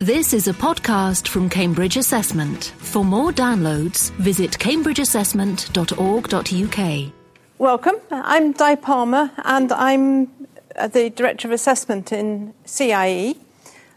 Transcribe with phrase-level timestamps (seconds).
[0.00, 2.74] This is a podcast from Cambridge Assessment.
[2.76, 7.12] For more downloads, visit cambridgeassessment.org.uk.
[7.56, 7.94] Welcome.
[8.10, 10.30] I'm Di Palmer and I'm
[10.76, 13.38] uh, the Director of Assessment in CIE.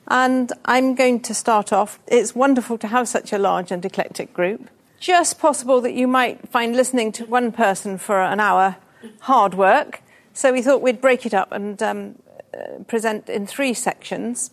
[0.08, 2.00] And I'm going to start off.
[2.08, 4.70] It's wonderful to have such a large and eclectic group.
[5.02, 8.78] Just possible that you might find listening to one person for an hour
[9.20, 10.02] hard work.
[10.34, 12.16] So we thought we'd break it up and um,
[12.54, 14.52] uh, present in three sections.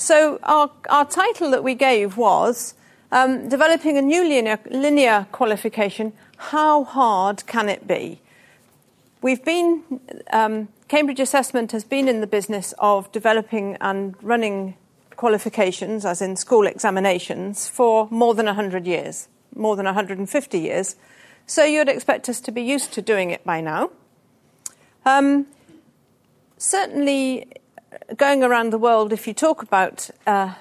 [0.00, 2.72] So our, our title that we gave was
[3.12, 8.18] um, Developing a New linear, linear Qualification, How Hard Can It Be?
[9.20, 10.00] We've been,
[10.32, 14.74] um, Cambridge Assessment has been in the business of developing and running
[15.16, 20.96] qualifications, as in school examinations, for more than 100 years, more than 150 years.
[21.44, 23.90] So you'd expect us to be used to doing it by now.
[25.04, 25.46] Um,
[26.56, 27.59] certainly,
[28.16, 30.54] going around the world, if you talk about uh,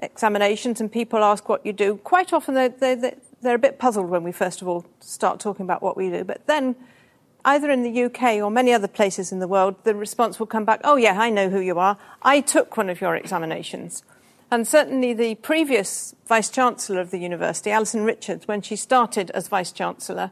[0.00, 4.08] examinations and people ask what you do, quite often they're, they're, they're a bit puzzled
[4.08, 6.24] when we first of all start talking about what we do.
[6.24, 6.76] But then,
[7.44, 10.64] either in the UK or many other places in the world, the response will come
[10.64, 11.96] back, oh, yeah, I know who you are.
[12.22, 14.02] I took one of your examinations.
[14.50, 19.48] And certainly the previous Vice Chancellor of the university, Alison Richards, when she started as
[19.48, 20.30] Vice Chancellor,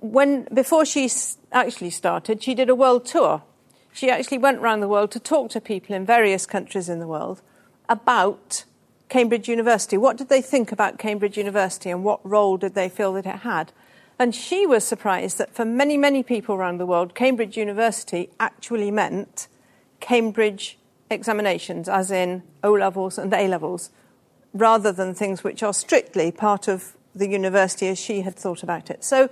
[0.00, 1.10] when, before she
[1.52, 3.42] actually started, she did a world tour
[3.92, 7.06] she actually went around the world to talk to people in various countries in the
[7.06, 7.42] world
[7.88, 8.64] about
[9.08, 9.98] Cambridge University.
[9.98, 13.40] What did they think about Cambridge University and what role did they feel that it
[13.40, 13.72] had?
[14.18, 18.90] And she was surprised that for many, many people around the world, Cambridge University actually
[18.90, 19.48] meant
[20.00, 20.78] Cambridge
[21.10, 23.90] examinations, as in O levels and A levels,
[24.54, 28.90] rather than things which are strictly part of the university as she had thought about
[28.90, 29.04] it.
[29.04, 29.28] So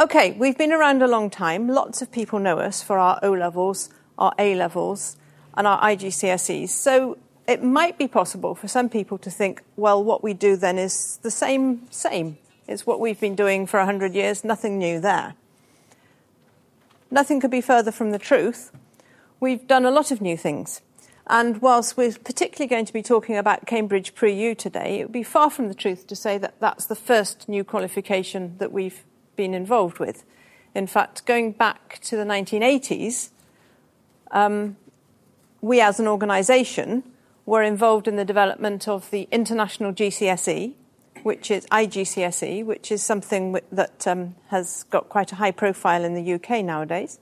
[0.00, 1.68] Okay, we've been around a long time.
[1.68, 5.18] Lots of people know us for our O levels, our A levels,
[5.54, 6.70] and our IGCSEs.
[6.70, 10.78] So it might be possible for some people to think, well, what we do then
[10.78, 12.38] is the same, same.
[12.66, 15.34] It's what we've been doing for 100 years, nothing new there.
[17.10, 18.72] Nothing could be further from the truth.
[19.40, 20.80] We've done a lot of new things.
[21.26, 25.12] And whilst we're particularly going to be talking about Cambridge Pre U today, it would
[25.12, 29.04] be far from the truth to say that that's the first new qualification that we've
[29.36, 30.24] been involved with.
[30.74, 33.30] In fact, going back to the 1980s,
[34.30, 34.76] um,
[35.60, 37.04] we as an organisation
[37.44, 40.74] were involved in the development of the international GCSE,
[41.22, 46.14] which is IGCSE, which is something that um, has got quite a high profile in
[46.14, 47.18] the UK nowadays.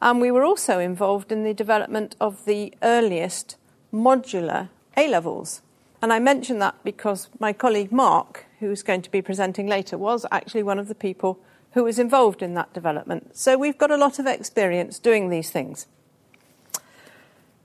[0.00, 3.56] And we were also involved in the development of the earliest
[3.92, 5.62] modular A levels.
[6.04, 10.26] And I mention that because my colleague Mark, who's going to be presenting later, was
[10.30, 11.40] actually one of the people
[11.72, 13.34] who was involved in that development.
[13.38, 15.86] So we've got a lot of experience doing these things.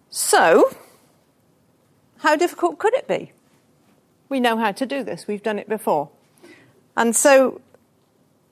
[0.10, 0.74] So,
[2.20, 3.34] how difficult could it be?
[4.30, 6.10] We know how to do this, we've done it before.
[6.96, 7.60] And so,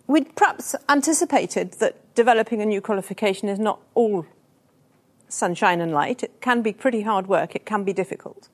[0.05, 4.25] we'd perhaps anticipated that developing a new qualification is not all
[5.29, 6.23] sunshine and light.
[6.23, 8.49] It can be pretty hard work, it can be difficult.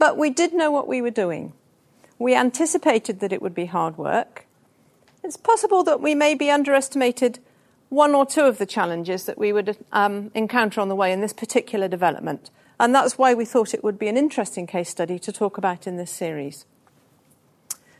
[0.00, 1.52] But we did know what we were doing.
[2.18, 4.46] We anticipated that it would be hard work.
[5.22, 7.38] It's possible that we maybe underestimated
[7.90, 11.20] one or two of the challenges that we would um, encounter on the way in
[11.20, 12.50] this particular development.
[12.78, 15.86] And that's why we thought it would be an interesting case study to talk about
[15.86, 16.64] in this series.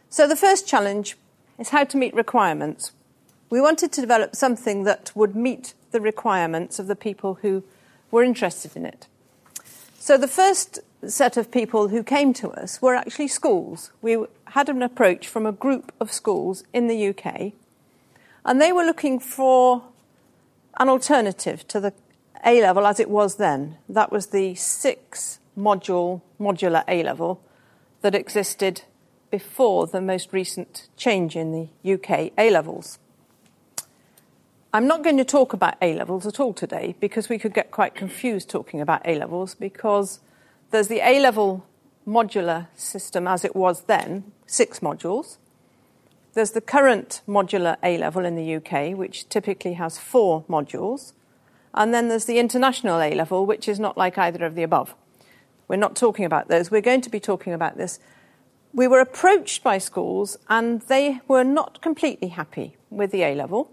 [0.09, 1.19] So, the first challenge
[1.59, 2.93] is how to meet requirements.
[3.51, 7.63] We wanted to develop something that would meet the requirements of the people who
[8.11, 9.07] were interested in it.
[9.99, 10.79] So, the first
[11.09, 13.91] set of people who came to us were actually schools.
[14.03, 17.53] We had an approach from a group of schools in the UK,
[18.45, 19.85] and they were looking for
[20.79, 21.93] an alternative to the
[22.45, 23.79] A level as it was then.
[23.89, 27.43] That was the six module, modular A level
[28.03, 28.83] that existed
[29.31, 32.99] before the most recent change in the UK A levels.
[34.73, 37.71] I'm not going to talk about A levels at all today because we could get
[37.71, 40.21] quite confused talking about A levels because
[40.71, 41.67] there's the A level
[42.07, 45.39] modular system as it was then, six modules.
[46.35, 51.13] There's the current modular A level in the UK, which typically has four modules.
[51.75, 54.95] And then there's the international A level, which is not like either of the above.
[55.69, 56.71] We're not talking about those.
[56.71, 57.99] We're going to be talking about this.
[58.73, 63.73] We were approached by schools, and they were not completely happy with the A level.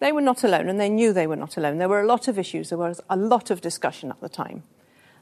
[0.00, 1.78] They were not alone, and they knew they were not alone.
[1.78, 4.62] There were a lot of issues, there was a lot of discussion at the time.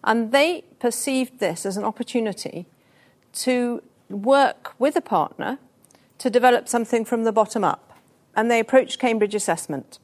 [0.06, 2.67] And they perceived this as an opportunity
[3.32, 5.58] to work with a partner
[6.19, 7.93] to develop something from the bottom up.
[8.37, 9.99] And they approached Cambridge Assessment.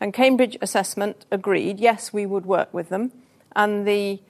[0.00, 3.10] And Cambridge Assessment agreed, yes, we would work with them.
[3.56, 4.20] And the,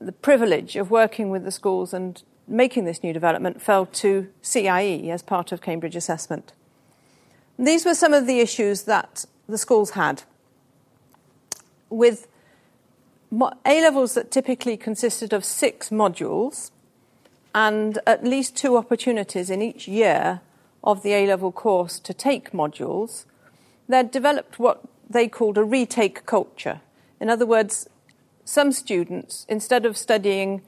[0.00, 5.10] the privilege of working with the schools and making this new development fell to CIE
[5.10, 6.52] as part of Cambridge Assessment.
[7.58, 10.22] These were some of the issues that the schools had.
[11.90, 12.26] With
[13.42, 16.70] A levels that typically consisted of six modules
[17.54, 20.40] and at least two opportunities in each year
[20.82, 23.24] of the A level course to take modules,
[23.88, 26.80] they'd developed what they called a retake culture.
[27.20, 27.88] In other words,
[28.44, 30.62] some students, instead of studying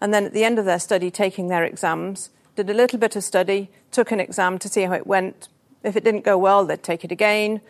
[0.00, 3.16] and then at the end of their study taking their exams, did a little bit
[3.16, 5.48] of study, took an exam to see how it went.
[5.82, 7.60] If it didn't go well, they'd take it again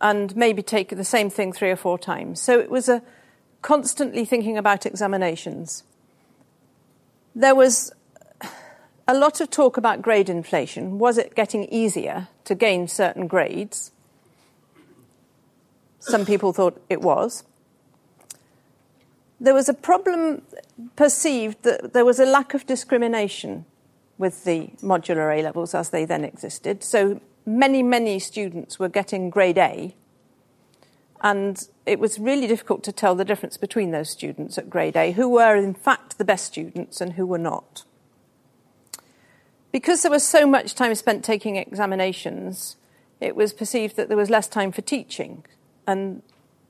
[0.00, 2.40] and maybe take the same thing three or four times.
[2.40, 3.02] So it was a
[3.62, 5.84] constantly thinking about examinations.
[7.34, 7.92] There was
[9.08, 10.98] a lot of talk about grade inflation.
[10.98, 13.90] Was it getting easier to gain certain grades?
[16.00, 17.44] Some people thought it was.
[19.40, 20.42] There was a problem
[20.96, 23.64] perceived that there was a lack of discrimination
[24.18, 26.84] with the modular A levels as they then existed.
[26.84, 29.94] So many, many students were getting grade A,
[31.22, 35.12] and it was really difficult to tell the difference between those students at grade A,
[35.12, 37.84] who were in fact the best students and who were not.
[39.70, 42.76] Because there was so much time spent taking examinations,
[43.20, 45.44] it was perceived that there was less time for teaching.
[45.86, 46.22] And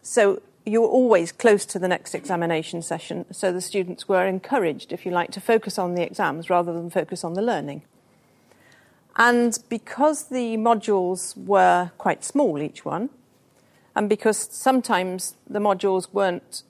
[0.02, 4.93] so you were always close to the next examination session, so the students were encouraged,
[4.93, 7.82] if you like, to focus on the exams rather than focus on the learning.
[9.16, 13.10] And because the modules were quite small, each one,
[13.94, 16.62] and because sometimes the modules weren't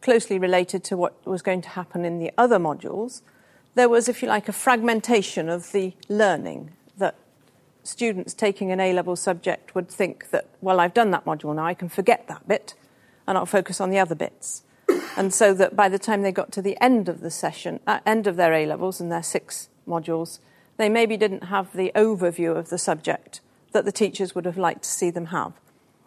[0.00, 3.22] closely related to what was going to happen in the other modules,
[3.74, 7.14] there was, if you like, a fragmentation of the learning that
[7.82, 11.64] students taking an A level subject would think that, well, I've done that module now,
[11.64, 12.74] I can forget that bit
[13.26, 14.62] and I'll focus on the other bits.
[15.14, 18.00] And so that by the time they got to the end of the session, uh,
[18.06, 20.38] end of their A levels and their six modules,
[20.78, 23.42] they maybe didn't have the overview of the subject
[23.72, 25.52] that the teachers would have liked to see them have.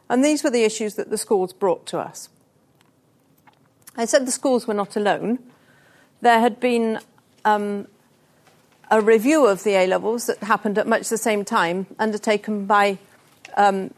[0.10, 2.30] And these were the issues that the schools brought to us.
[3.98, 5.40] I said the schools were not alone.
[6.22, 7.00] There had been
[7.44, 7.88] um,
[8.92, 12.98] a review of the A levels that happened at much the same time, undertaken by
[13.56, 13.92] um,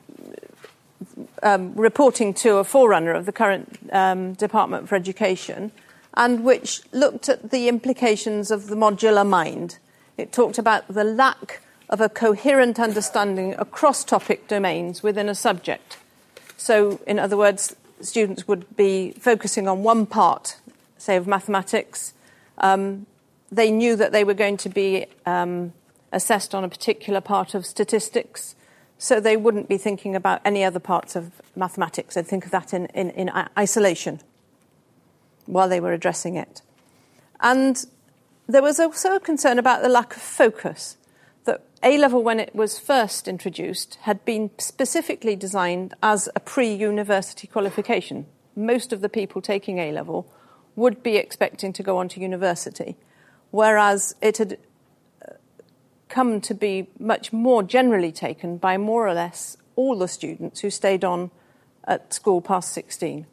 [1.44, 5.72] um, reporting to a forerunner of the current um, Department for Education,
[6.14, 9.80] and which looked at the implications of the modular mind.
[10.16, 15.98] It talked about the lack of a coherent understanding across topic domains within a subject.
[16.58, 20.58] So, in other words, students would be focusing on one part,
[20.98, 22.14] say, of mathematics.
[22.58, 23.06] Um,
[23.52, 25.74] they knew that they were going to be um,
[26.12, 28.56] assessed on a particular part of statistics
[28.98, 32.16] so they wouldn't be thinking about any other parts of mathematics.
[32.16, 34.20] They'd think of that in, in, in isolation
[35.46, 36.62] while they were addressing it.
[37.40, 37.86] And
[38.48, 40.97] there was also a concern about the lack of focus.
[41.84, 47.48] A level, when it was first introduced, had been specifically designed as a pre university
[47.48, 48.26] qualification.
[48.56, 50.32] Most of the people taking A level
[50.76, 52.96] would be expecting to go on to university,
[53.52, 54.58] whereas it had
[55.22, 55.34] uh,
[56.10, 60.72] come to be much more generally taken by more or less all the students who
[60.72, 61.30] stayed on
[61.88, 63.28] at school past 16.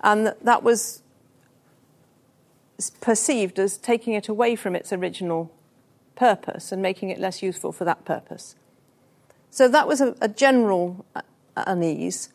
[0.00, 1.02] And that was
[3.00, 5.52] perceived as taking it away from its original
[6.16, 8.56] purpose and making it less useful for that purpose.
[9.50, 11.22] So that was a, a general uh,
[11.56, 12.30] unease.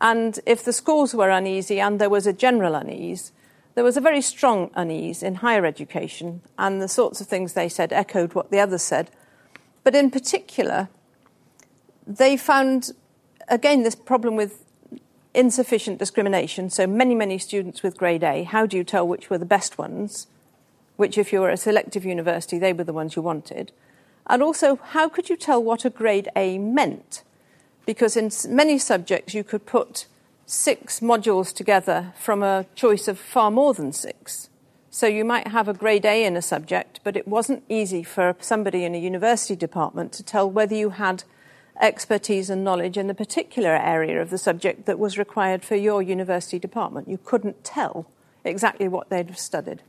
[0.00, 3.32] And if the schools were uneasy and there was a general unease,
[3.74, 7.68] there was a very strong unease in higher education, and the sorts of things they
[7.68, 9.10] said echoed what the others said.
[9.84, 10.88] But in particular,
[12.06, 12.90] they found,
[13.48, 14.64] again, this problem with
[15.34, 16.70] insufficient discrimination.
[16.70, 18.42] So many, many students with grade A.
[18.42, 20.26] How do you tell which were the best ones?
[21.00, 23.72] Which, if you were a selective university, they were the ones you wanted.
[24.26, 27.22] And also, how could you tell what a grade A meant?
[27.86, 30.04] Because in many subjects, you could put
[30.44, 34.50] six modules together from a choice of far more than six.
[34.90, 38.36] So you might have a grade A in a subject, but it wasn't easy for
[38.38, 41.24] somebody in a university department to tell whether you had
[41.80, 46.02] expertise and knowledge in the particular area of the subject that was required for your
[46.02, 47.08] university department.
[47.08, 48.04] You couldn't tell
[48.44, 49.80] exactly what they'd studied.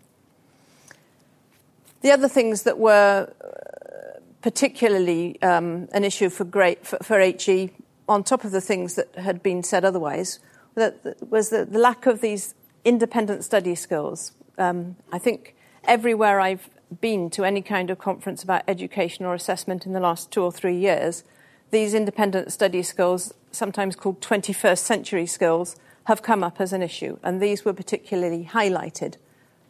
[2.01, 7.71] The other things that were uh, particularly um, an issue for, great, for, for HE,
[8.09, 10.39] on top of the things that had been said otherwise,
[10.75, 14.31] that was the, the lack of these independent study skills.
[14.57, 19.85] Um, I think everywhere I've been to any kind of conference about education or assessment
[19.85, 21.23] in the last two or three years,
[21.69, 27.17] these independent study skills, sometimes called 21st century skills, have come up as an issue,
[27.23, 29.15] and these were particularly highlighted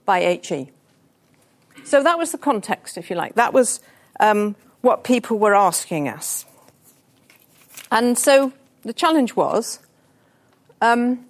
[0.05, 0.71] by HE.
[1.83, 3.35] So that was the context, if you like.
[3.35, 3.81] That was
[4.19, 6.45] um, what people were asking us.
[7.91, 9.79] And so the challenge was
[10.81, 11.25] um,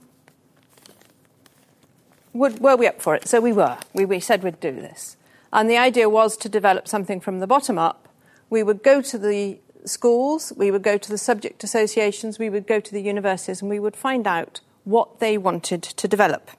[2.34, 3.28] would, were we up for it?
[3.28, 3.78] So we were.
[3.94, 5.18] We, we said we'd do this.
[5.52, 8.08] And the idea was to develop something from the bottom up.
[8.50, 12.68] We would go to the schools, we would go to the subject associations, we would
[12.68, 16.52] go to the universities, and we would find out what they wanted to develop.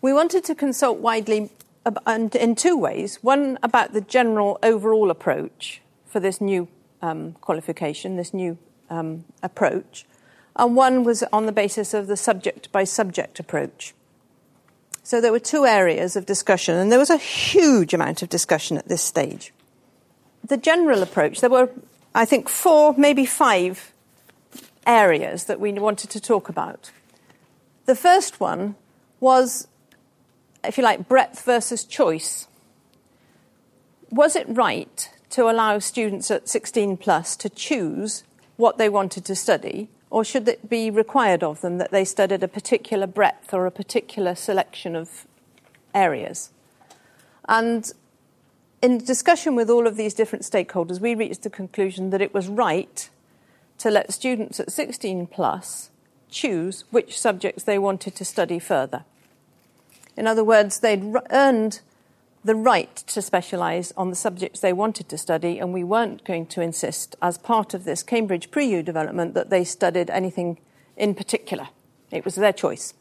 [0.00, 1.50] We wanted to consult widely
[2.06, 3.18] in two ways.
[3.22, 6.68] One about the general overall approach for this new
[7.00, 8.58] um, qualification, this new
[8.90, 10.06] um, approach,
[10.56, 13.94] and one was on the basis of the subject by subject approach.
[15.02, 18.76] So there were two areas of discussion, and there was a huge amount of discussion
[18.78, 19.52] at this stage.
[20.46, 21.70] The general approach, there were,
[22.14, 23.92] I think, four, maybe five
[24.86, 26.90] areas that we wanted to talk about.
[27.86, 28.76] The first one
[29.18, 29.66] was,
[30.64, 32.46] if you like, breadth versus choice.
[34.10, 38.24] Was it right to allow students at 16 plus to choose
[38.56, 42.42] what they wanted to study, or should it be required of them that they studied
[42.42, 45.26] a particular breadth or a particular selection of
[45.94, 46.50] areas?
[47.48, 47.90] And
[48.82, 52.48] in discussion with all of these different stakeholders, we reached the conclusion that it was
[52.48, 53.08] right
[53.78, 55.90] to let students at 16 plus
[56.28, 59.04] choose which subjects they wanted to study further.
[60.16, 61.80] In other words, they'd earned
[62.44, 66.46] the right to specialise on the subjects they wanted to study, and we weren't going
[66.46, 70.58] to insist, as part of this Cambridge Pre-U development, that they studied anything
[70.96, 71.68] in particular.
[72.10, 72.94] It was their choice.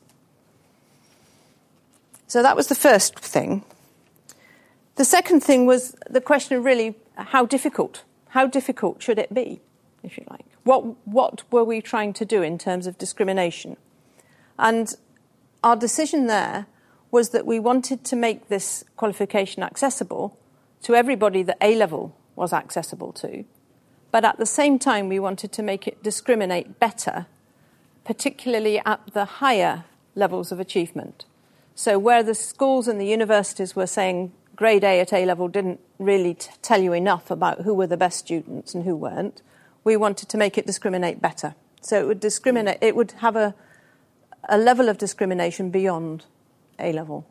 [2.27, 3.63] So that was the first thing.
[4.95, 9.59] The second thing was the question of really how difficult, how difficult should it be,
[10.03, 10.45] if you like?
[10.63, 13.75] What, what were we trying to do in terms of discrimination?
[14.59, 14.93] And
[15.63, 16.67] our decision there
[17.11, 20.37] was that we wanted to make this qualification accessible
[20.81, 23.43] to everybody that A level was accessible to,
[24.11, 27.27] but at the same time, we wanted to make it discriminate better,
[28.03, 31.25] particularly at the higher levels of achievement.
[31.75, 35.79] So, where the schools and the universities were saying grade A at A level didn't
[35.97, 39.41] really t- tell you enough about who were the best students and who weren't,
[39.83, 41.55] we wanted to make it discriminate better.
[41.79, 43.55] So, it would discriminate, it would have a,
[44.49, 46.25] a level of discrimination beyond
[46.79, 47.25] a level.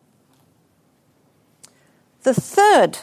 [2.23, 2.99] The third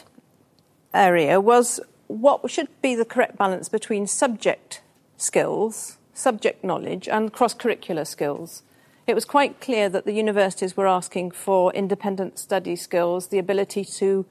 [0.94, 4.80] area was what should be the correct balance between subject
[5.16, 8.62] skills, subject knowledge, and cross curricular skills.
[9.06, 13.84] It was quite clear that the universities were asking for independent study skills, the ability
[13.84, 14.26] to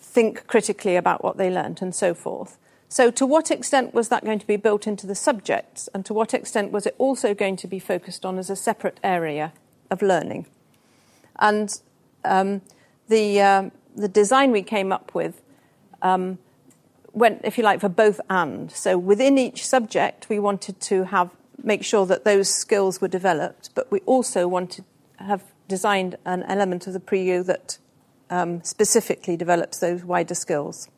[0.00, 2.58] think critically about what they learnt, and so forth.
[2.88, 6.14] So, to what extent was that going to be built into the subjects, and to
[6.14, 9.52] what extent was it also going to be focused on as a separate area
[9.90, 10.46] of learning?
[11.38, 11.80] And
[12.24, 12.62] um,
[13.08, 15.42] the, uh, the design we came up with
[16.02, 16.38] um,
[17.12, 18.70] went, if you like, for both and.
[18.70, 21.30] So within each subject, we wanted to have
[21.62, 24.84] make sure that those skills were developed, but we also wanted
[25.18, 27.78] to have designed an element of the pre-U that
[28.30, 30.88] um, specifically develops those wider skills.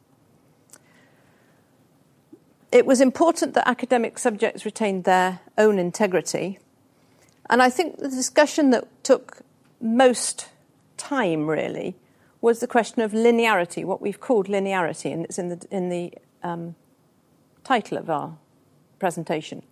[2.72, 6.58] It was important that academic subjects retained their own integrity.
[7.48, 9.38] And I think the discussion that took
[9.80, 10.48] most
[10.96, 11.96] time, really,
[12.40, 16.12] was the question of linearity, what we've called linearity, and it's in the, in the
[16.42, 16.74] um,
[17.64, 18.36] title of our
[18.98, 19.62] presentation.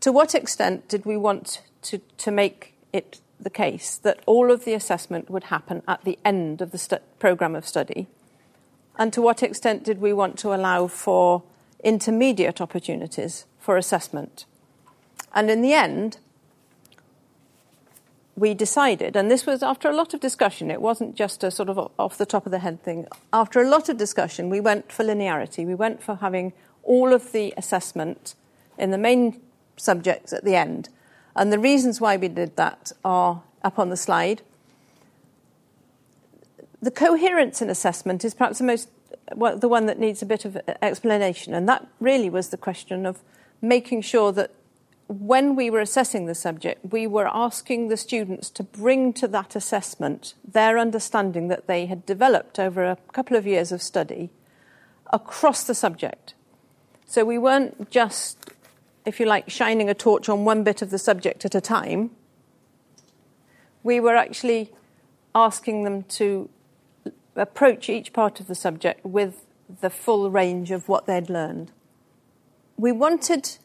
[0.00, 4.64] To what extent did we want to, to make it the case that all of
[4.64, 8.06] the assessment would happen at the end of the stu- programme of study?
[8.98, 11.42] And to what extent did we want to allow for
[11.84, 14.46] intermediate opportunities for assessment?
[15.34, 16.18] And in the end,
[18.36, 21.70] we decided, and this was after a lot of discussion, it wasn't just a sort
[21.70, 23.06] of off the top of the head thing.
[23.32, 25.66] After a lot of discussion, we went for linearity.
[25.66, 26.52] We went for having
[26.82, 28.34] all of the assessment
[28.78, 29.40] in the main
[29.78, 30.90] subjects at the end.
[31.34, 34.42] And the reasons why we did that are up on the slide.
[36.82, 38.90] The coherence in assessment is perhaps the most
[39.34, 43.06] well, the one that needs a bit of explanation, and that really was the question
[43.06, 43.20] of
[43.60, 44.52] making sure that
[45.08, 49.54] when we were assessing the subject, we were asking the students to bring to that
[49.54, 54.30] assessment their understanding that they had developed over a couple of years of study
[55.12, 56.34] across the subject.
[57.06, 58.50] So we weren't just,
[59.04, 62.10] if you like, shining a torch on one bit of the subject at a time.
[63.84, 64.72] We were actually
[65.32, 66.50] asking them to
[67.36, 69.46] approach each part of the subject with
[69.80, 71.70] the full range of what they'd learned.
[72.76, 73.58] We wanted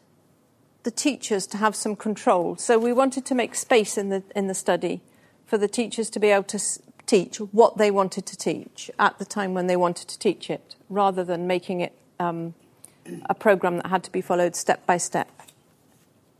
[0.83, 2.55] the teachers to have some control.
[2.55, 5.01] So we wanted to make space in the, in the study
[5.45, 6.59] for the teachers to be able to
[7.05, 10.75] teach what they wanted to teach at the time when they wanted to teach it,
[10.89, 12.53] rather than making it um,
[13.29, 15.29] a program that had to be followed step by step.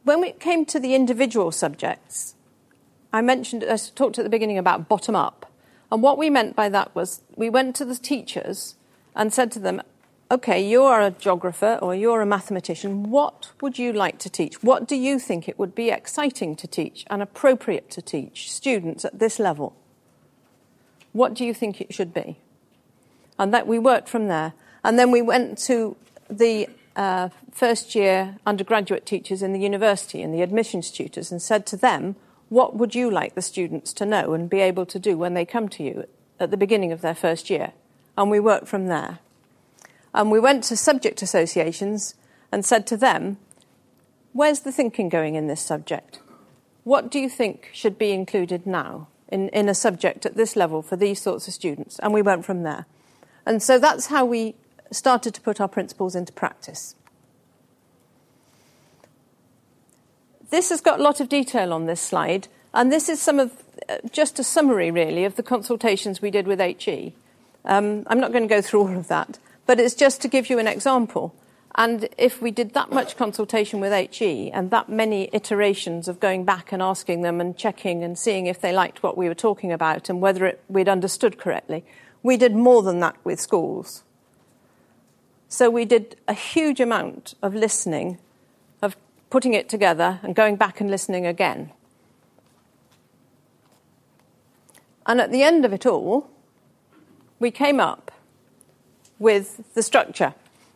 [0.03, 2.36] When it came to the individual subjects,
[3.13, 5.51] I mentioned, I talked at the beginning about bottom up.
[5.91, 8.75] And what we meant by that was we went to the teachers
[9.15, 9.81] and said to them,
[10.32, 13.12] okay, you are a geographer or you're a mathematician.
[13.12, 14.64] What would you like to teach?
[14.64, 19.04] What do you think it would be exciting to teach and appropriate to teach students
[19.04, 19.76] at this level?
[21.12, 22.38] What do you think it should be?
[23.38, 24.54] And that we worked from there.
[24.86, 25.98] And then we went to
[26.30, 31.66] the uh, first year undergraduate teachers in the university and the admissions tutors and said
[31.68, 32.16] to them,
[32.48, 35.46] what would you like the students to know and be able to do when they
[35.46, 36.06] come to you
[36.40, 37.74] at the beginning of their first year?
[38.18, 39.20] And we worked from there.
[40.13, 42.15] And we went to subject associations
[42.51, 43.38] and said to them,
[44.34, 46.20] Where's the thinking going in this subject?
[46.84, 49.08] What do you think should be included now?
[49.32, 52.46] in, in a subject at this level for these sorts of students, and we went
[52.46, 52.86] from there.
[53.46, 54.56] And so that's how we
[54.91, 56.96] started to put our principles into practice.
[60.50, 63.63] This has got a lot of detail on this slide, and this is some of
[63.88, 67.13] uh, just a summary, really, of the consultations we did with HE.
[67.63, 70.50] Um, I'm not going to go through all of that, but it's just to give
[70.50, 71.36] you an example.
[71.75, 76.44] And if we did that much consultation with HE and that many iterations of going
[76.44, 79.72] back and asking them and checking and seeing if they liked what we were talking
[79.72, 81.86] about and whether it, we'd understood correctly,
[82.24, 84.03] we did more than that with schools.
[85.48, 88.20] So we did a huge amount of listening,
[88.82, 88.98] of
[89.30, 91.72] putting it together and going back and listening again.
[95.06, 96.30] And at the end of it all,
[97.39, 98.11] we came up
[99.22, 100.34] with the structure.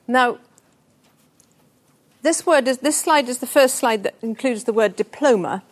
[0.07, 0.37] Now,
[2.21, 5.63] this, word is, this slide is the first slide that includes the word diploma.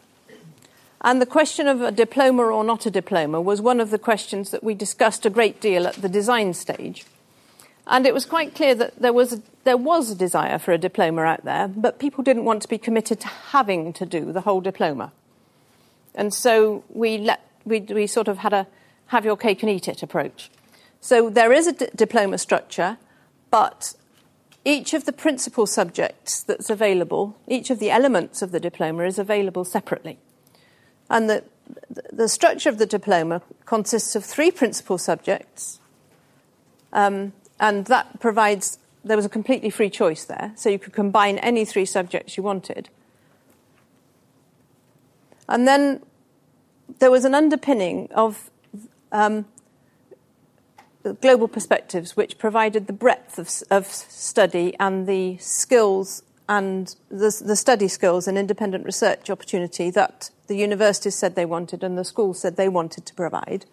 [1.01, 4.51] And the question of a diploma or not a diploma was one of the questions
[4.51, 7.05] that we discussed a great deal at the design stage.
[7.85, 10.77] And it was quite clear that there was, a, there was a desire for a
[10.77, 14.41] diploma out there, but people didn't want to be committed to having to do the
[14.41, 15.11] whole diploma.
[16.15, 18.67] And so we, let, we, we sort of had a
[19.07, 20.49] have your cake and eat it approach.
[21.03, 22.97] So there is a d- diploma structure,
[23.51, 23.93] but
[24.63, 29.19] each of the principal subjects that's available, each of the elements of the diploma is
[29.19, 30.17] available separately.
[31.09, 31.43] And the,
[32.13, 35.81] the structure of the diploma consists of three principal subjects,
[36.93, 41.37] um, and that provides there was a completely free choice there, so you could combine
[41.39, 42.87] any three subjects you wanted.
[45.49, 46.01] And then
[46.99, 48.49] there was an underpinning of
[49.11, 49.45] um,
[51.21, 57.55] global perspectives, which provided the breadth of, of study and the skills and the, the,
[57.55, 62.39] study skills and independent research opportunity that the universities said they wanted and the schools
[62.39, 63.65] said they wanted to provide.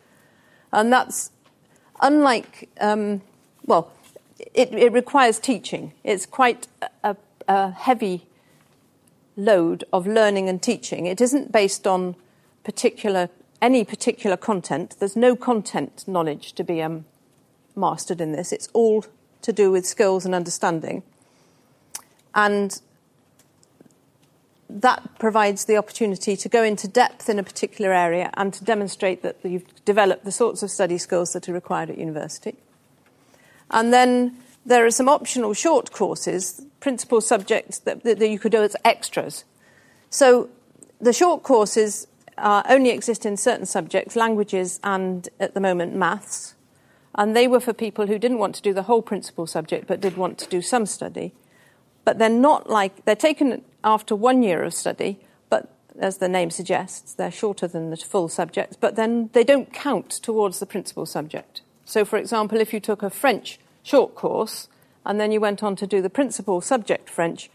[0.72, 1.30] And that's
[2.00, 3.22] unlike, um,
[3.66, 3.92] well,
[4.54, 5.92] it, it, requires teaching.
[6.04, 6.68] It's quite
[7.02, 7.16] a,
[7.48, 8.26] a heavy
[9.36, 11.06] load of learning and teaching.
[11.06, 12.14] It isn't based on
[12.62, 13.28] particular
[13.60, 14.96] any particular content.
[14.98, 17.04] There's no content knowledge to be um,
[17.80, 18.52] mastered in this.
[18.52, 19.04] It's all
[19.42, 21.02] to do with skills and understanding.
[22.34, 22.80] And
[24.68, 29.22] that provides the opportunity to go into depth in a particular area and to demonstrate
[29.22, 32.56] that you've developed the sorts of study skills that are required at university.
[33.70, 38.62] And then there are some optional short courses, principal subjects that, that you could do
[38.62, 39.44] as extras.
[40.10, 40.50] So
[41.00, 42.06] the short courses
[42.38, 46.54] uh, only exist in certain subjects, languages and, at the moment, maths.
[47.14, 50.00] And they were for people who didn't want to do the whole principal subject but
[50.00, 51.32] did want to do some study.
[52.04, 56.50] But they're not like, they're taken after one year of study, but as the name
[56.50, 61.04] suggests, they're shorter than the full subject, but then they don't count towards the principal
[61.04, 61.62] subject.
[61.84, 64.68] So, for example, if you took a French short course
[65.04, 67.50] and then you went on to do the principal subject French,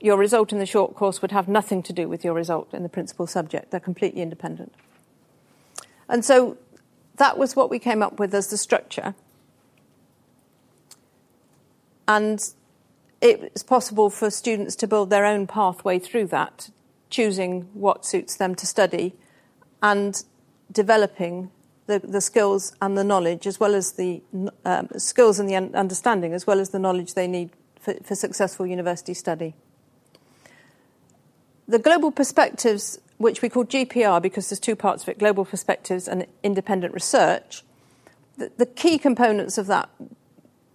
[0.00, 2.82] your result in the short course would have nothing to do with your result in
[2.82, 3.70] the principal subject.
[3.70, 4.74] They're completely independent.
[6.08, 6.58] And so
[7.22, 9.14] that was what we came up with as the structure.
[12.08, 12.44] And
[13.20, 16.70] it's possible for students to build their own pathway through that,
[17.10, 19.14] choosing what suits them to study
[19.80, 20.24] and
[20.72, 21.52] developing
[21.86, 24.20] the, the skills and the knowledge, as well as the
[24.64, 28.66] um, skills and the understanding, as well as the knowledge they need for, for successful
[28.66, 29.54] university study.
[31.68, 36.06] The global perspectives which we call GPR because there's two parts of it global perspectives
[36.08, 37.62] and independent research.
[38.36, 39.88] The, the key components of that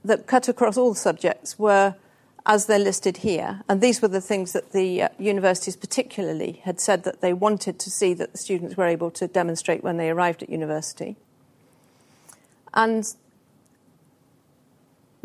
[0.04, 1.96] that cut across all subjects were
[2.46, 3.62] as they're listed here.
[3.68, 7.78] And these were the things that the uh, universities particularly had said that they wanted
[7.80, 11.18] to see that the students were able to demonstrate when they arrived at university.
[12.74, 13.14] And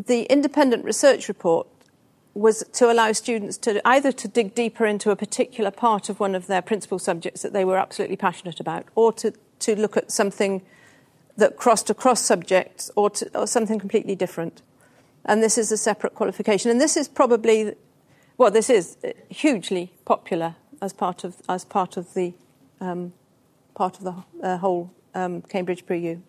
[0.05, 1.67] the independent research report
[2.33, 6.33] was to allow students to either to dig deeper into a particular part of one
[6.33, 10.11] of their principal subjects that they were absolutely passionate about, or to, to look at
[10.11, 10.61] something
[11.37, 14.61] that crossed across subjects, or, to, or something completely different
[15.25, 16.71] and this is a separate qualification.
[16.71, 17.75] And this is probably,
[18.37, 18.97] well, this is
[19.29, 22.33] hugely popular as part of as part of the
[22.81, 23.13] um,
[23.73, 24.15] part of the
[24.45, 26.21] uh, whole um, Cambridge Pre-U.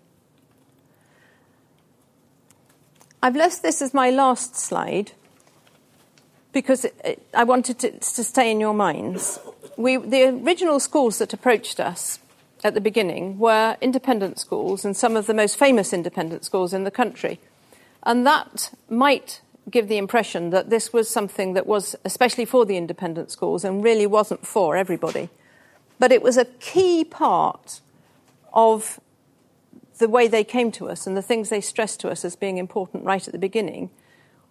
[3.23, 5.13] I've left this as my last slide
[6.55, 6.87] because
[7.35, 9.39] I wanted to, to, stay in your minds.
[9.77, 12.21] We, the original schools that approached us
[12.63, 16.85] at the beginning were independent schools and some of the most famous independent schools in
[16.85, 17.41] the country.
[18.05, 22.77] And that might give the impression that this was something that was especially for the
[22.77, 25.29] independent schools and really wasn't for everybody.
[25.99, 27.81] But it was a key part
[28.53, 29.01] of
[29.99, 32.59] the way they came to us and the things they stressed to us as being
[32.59, 33.91] important right at the beginning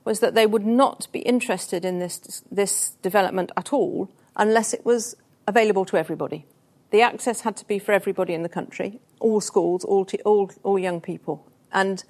[0.06, 4.86] was that they would not be interested in this, this development at all unless it
[4.86, 5.16] was
[5.48, 6.46] available to everybody.
[6.92, 10.78] The access had to be for everybody in the country, all schools, all, all, all
[10.78, 11.48] young people.
[11.72, 12.04] And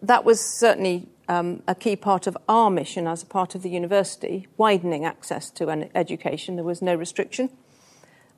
[0.00, 3.70] that was certainly um, a key part of our mission as a part of the
[3.70, 6.56] university, widening access to an education.
[6.56, 7.50] There was no restriction.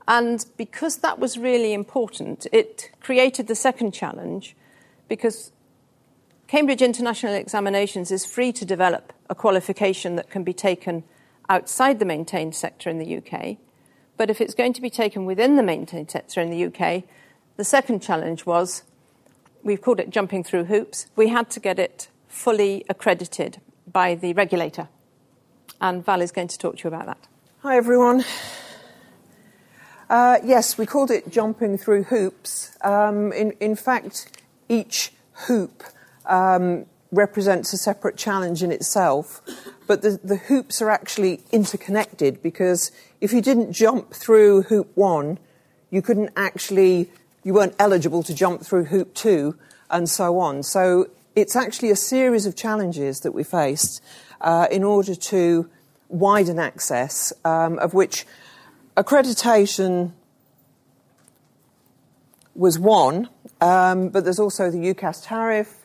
[0.06, 4.54] And because that was really important, it created the second challenge
[5.08, 5.52] because
[6.46, 11.02] Cambridge International Examinations is free to develop a qualification that can be taken
[11.48, 13.56] outside the maintained sector in the UK.
[14.16, 17.04] But if it's going to be taken within the maintained sector in the UK,
[17.56, 18.82] the second challenge was
[19.62, 21.06] we've called it jumping through hoops.
[21.16, 24.88] We had to get it fully accredited by the regulator.
[25.80, 27.26] And Val is going to talk to you about that.
[27.62, 28.24] Hi, everyone.
[30.10, 32.76] Uh, yes, we called it jumping through hoops.
[32.82, 35.12] Um, in, in, fact, each
[35.46, 35.82] hoop
[36.26, 39.42] um, represents a separate challenge in itself,
[39.86, 45.38] but the, the hoops are actually interconnected because if you didn't jump through hoop one,
[45.90, 47.10] you couldn't actually
[47.44, 49.56] you weren't eligible to jump through hoop two,
[49.90, 50.62] and so on.
[50.62, 54.02] So it's actually a series of challenges that we faced
[54.40, 55.68] uh, in order to
[56.08, 58.26] widen access, um, of which
[58.96, 60.12] accreditation
[62.54, 63.28] was one,
[63.60, 65.83] um, but there's also the UCAS tariff,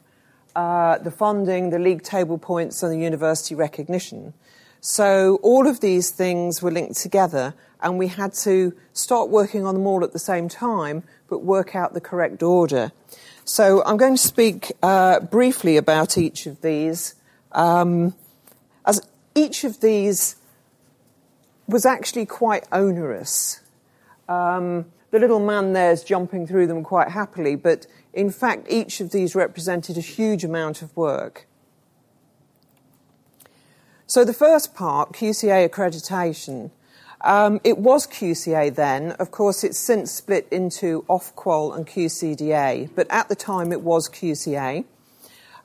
[0.55, 4.33] uh, the funding, the league table points, and the university recognition.
[4.81, 9.75] So all of these things were linked together, and we had to start working on
[9.75, 12.91] them all at the same time, but work out the correct order.
[13.43, 17.15] So I'm going to speak uh, briefly about each of these.
[17.51, 18.13] Um,
[18.85, 19.01] as
[19.35, 20.35] each of these
[21.67, 23.61] was actually quite onerous.
[24.27, 27.87] Um, the little man there is jumping through them quite happily, but
[28.19, 31.47] in fact, each of these represented a huge amount of work.
[34.07, 36.71] So, the first part, QCA accreditation,
[37.21, 39.11] um, it was QCA then.
[39.13, 44.09] Of course, it's since split into Ofqual and QCDA, but at the time it was
[44.09, 44.83] QCA.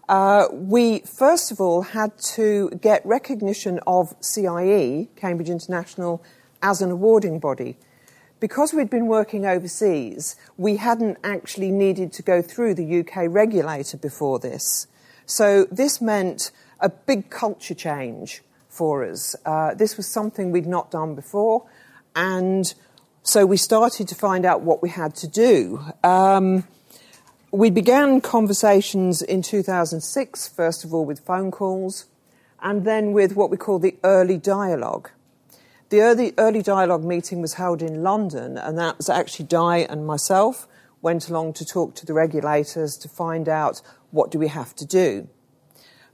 [0.08, 6.22] Uh, we first of all had to get recognition of CIE, Cambridge International,
[6.62, 7.76] as an awarding body.
[8.40, 13.96] Because we'd been working overseas, we hadn't actually needed to go through the UK regulator
[13.96, 14.86] before this.
[15.26, 19.36] So this meant a big culture change for us.
[19.46, 21.64] Uh, this was something we'd not done before,
[22.14, 22.74] and
[23.22, 25.80] so we started to find out what we had to do.
[26.02, 26.64] Um,
[27.50, 32.06] we began conversations in 2006, first of all with phone calls,
[32.60, 35.10] and then with what we call the early dialogue.
[35.94, 40.04] The early, early dialogue meeting was held in London, and that was actually Di and
[40.04, 40.66] myself
[41.02, 43.80] went along to talk to the regulators to find out
[44.10, 45.28] what do we have to do.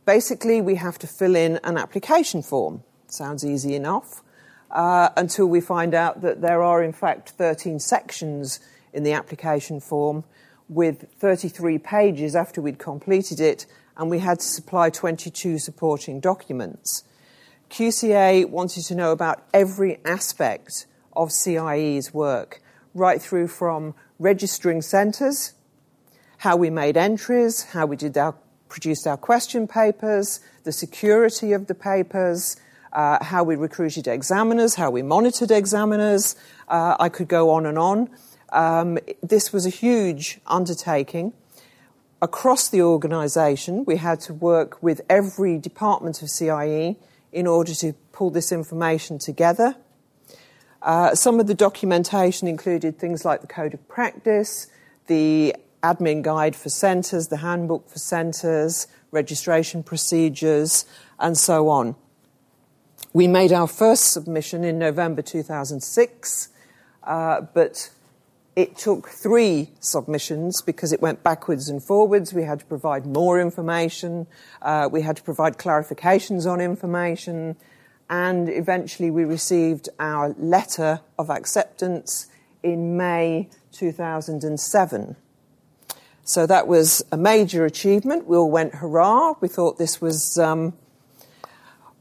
[0.05, 2.83] Basically, we have to fill in an application form.
[3.07, 4.23] Sounds easy enough.
[4.71, 8.61] Uh, until we find out that there are, in fact, 13 sections
[8.93, 10.25] in the application form
[10.69, 13.65] with 33 pages after we'd completed it,
[13.97, 17.03] and we had to supply 22 supporting documents.
[17.71, 22.61] QCA wanted to know about every aspect of CIE's work,
[22.95, 25.55] right through from registering centres,
[26.39, 28.35] how we made entries, how we did our
[28.69, 32.57] produced our question papers, the security of the papers,
[32.93, 36.37] uh, how we recruited examiners, how we monitored examiners.
[36.69, 38.09] Uh, I could go on and on.
[38.53, 41.33] Um, this was a huge undertaking.
[42.23, 46.97] Across the organisation, we had to work with every department of CIE
[47.33, 49.77] in order to pull this information together.
[50.83, 54.69] Uh, some of the documentation included things like the Code of Practice,
[55.07, 60.87] the admin guide for centres, the handbook for centres, registration procedures,
[61.19, 61.97] and so on.
[63.13, 66.49] We made our first submission in November 2006,
[67.03, 67.91] uh, but
[68.57, 72.35] it took three submissions because it went backwards and forwards.
[72.35, 74.27] We had to provide more information,
[74.63, 77.57] uh, we had to provide clarifications on information,
[78.09, 82.27] and eventually we received our letter of acceptance
[82.63, 85.17] in May 2007.
[86.25, 88.27] So that was a major achievement.
[88.27, 89.35] We all went hurrah.
[89.41, 90.75] We thought this was, um,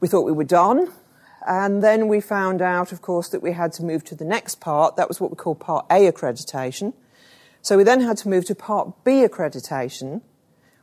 [0.00, 0.92] we thought we were done.
[1.46, 4.60] And then we found out, of course, that we had to move to the next
[4.60, 4.96] part.
[4.96, 6.92] That was what we call Part A accreditation.
[7.62, 10.22] So we then had to move to Part B accreditation.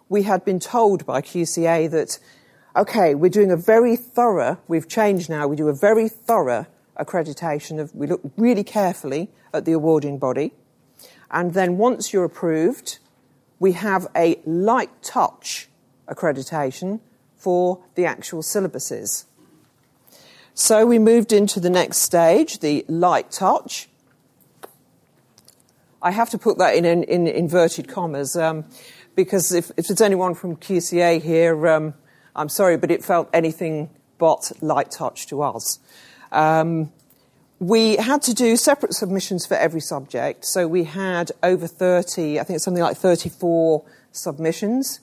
[0.10, 2.20] We had been told by QCA that,
[2.76, 6.66] okay, we're doing a very thorough, we've changed now, we do a very thorough
[7.00, 10.54] accreditation of, we look really carefully at the awarding body.
[11.30, 13.00] And then once you're approved,
[13.60, 15.68] we have a light touch
[16.08, 17.00] accreditation
[17.36, 19.26] for the actual syllabuses.
[20.60, 23.88] So we moved into the next stage, the light touch.
[26.02, 28.66] I have to put that in, in, in inverted commas um,
[29.16, 31.94] because if, if, there's anyone from QCA here, um,
[32.36, 35.78] I'm sorry, but it felt anything but light touch to us.
[36.32, 36.92] Um,
[37.60, 40.44] we had to do separate submissions for every subject.
[40.44, 45.02] So we had over 30, I think it's something like 34 submissions.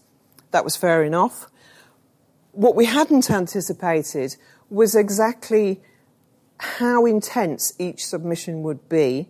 [0.51, 1.47] That was fair enough.
[2.51, 4.35] What we hadn't anticipated
[4.71, 5.81] was exactly
[6.59, 9.29] how intense each submission would be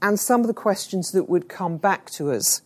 [0.00, 2.62] and some of the questions that would come back to us.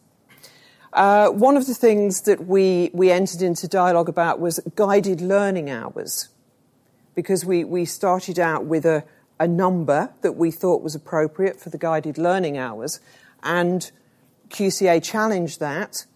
[0.93, 5.71] Uh, one of the things that we, we entered into dialogue about was guided learning
[5.71, 6.29] hours
[7.15, 9.05] because we, we started out with a,
[9.41, 13.01] a number that we thought was appropriate for the guided learning hours,
[13.43, 13.91] and
[14.51, 16.07] QCA challenged that.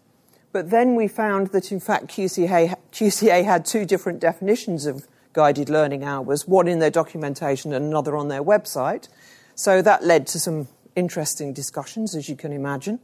[0.52, 5.06] But then we found that, in fact, QCA, QCA had two different definitions of
[5.36, 9.08] guided learning hours, one in their documentation and another on their website.
[9.54, 12.98] So that led to some interesting discussions, as you can imagine.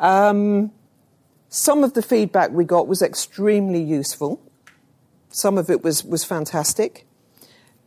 [0.00, 0.72] Um,
[1.50, 4.40] some of the feedback we got was extremely useful.
[5.28, 7.06] Some of it was, was fantastic.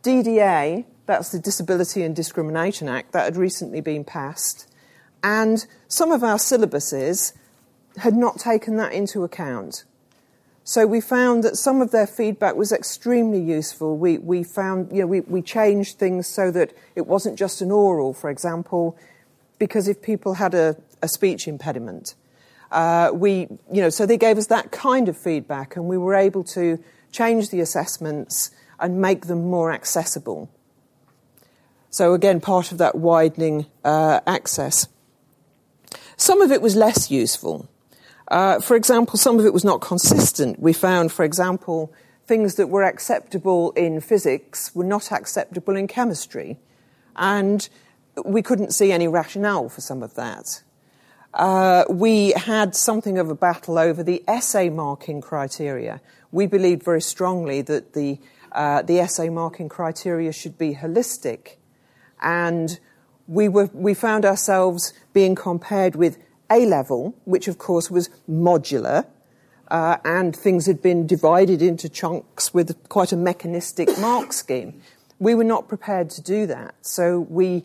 [0.02, 4.72] DDA that's the Disability and Discrimination Act that had recently been passed.
[5.22, 7.32] And some of our syllabuses
[7.98, 9.84] had not taken that into account.
[10.64, 13.96] So we found that some of their feedback was extremely useful.
[13.96, 17.72] We, we found, you know, we, we changed things so that it wasn't just an
[17.72, 18.96] oral, for example,
[19.58, 22.14] because if people had a, a speech impediment,
[22.70, 26.14] uh, we, you know, so they gave us that kind of feedback and we were
[26.14, 26.78] able to
[27.10, 30.48] change the assessments and make them more accessible.
[31.90, 34.88] So, again, part of that widening uh, access.
[36.16, 37.68] Some of it was less useful.
[38.28, 40.58] Uh, for example, some of it was not consistent.
[40.58, 41.92] We found, for example,
[42.26, 46.58] things that were acceptable in physics were not acceptable in chemistry.
[47.16, 47.68] And
[48.24, 50.62] we couldn't see any rationale for some of that.
[51.34, 56.00] Uh, we had something of a battle over the essay marking criteria.
[56.30, 58.18] We believed very strongly that the,
[58.52, 61.56] uh, the essay marking criteria should be holistic
[62.20, 62.78] and
[63.26, 66.18] we, were, we found ourselves being compared with
[66.52, 69.06] A level, which of course was modular,
[69.68, 74.82] uh, and things had been divided into chunks with quite a mechanistic mark scheme.
[75.18, 77.64] We were not prepared to do that, so we,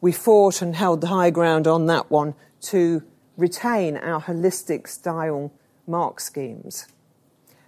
[0.00, 2.34] we fought and held the high ground on that one
[2.70, 3.02] to
[3.36, 5.52] retain our holistic style
[5.88, 6.86] mark schemes.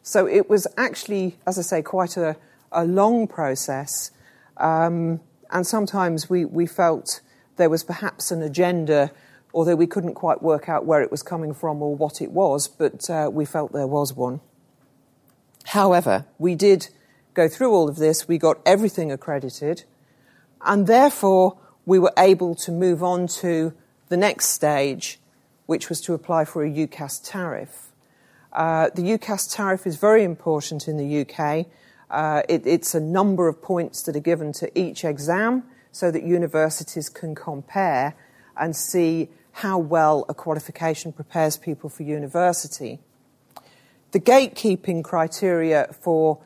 [0.02, 2.36] So it was actually, as I say, quite a,
[2.70, 4.12] a long process.
[4.58, 5.20] Um,
[5.50, 7.20] and sometimes we, we felt
[7.56, 9.10] there was perhaps an agenda,
[9.54, 12.68] although we couldn't quite work out where it was coming from or what it was,
[12.68, 14.40] but uh, we felt there was one.
[15.66, 16.88] However, we did
[17.34, 19.84] go through all of this, we got everything accredited,
[20.62, 23.72] and therefore we were able to move on to
[24.08, 25.18] the next stage,
[25.66, 27.92] which was to apply for a UCAS tariff.
[28.52, 31.66] Uh, the UCAS tariff is very important in the UK
[32.12, 36.22] uh, it, it's a number of points that are given to each exam so that
[36.22, 38.14] universities can compare
[38.56, 42.98] and see how well a qualification prepares people for university.
[44.12, 46.38] The gatekeeping criteria for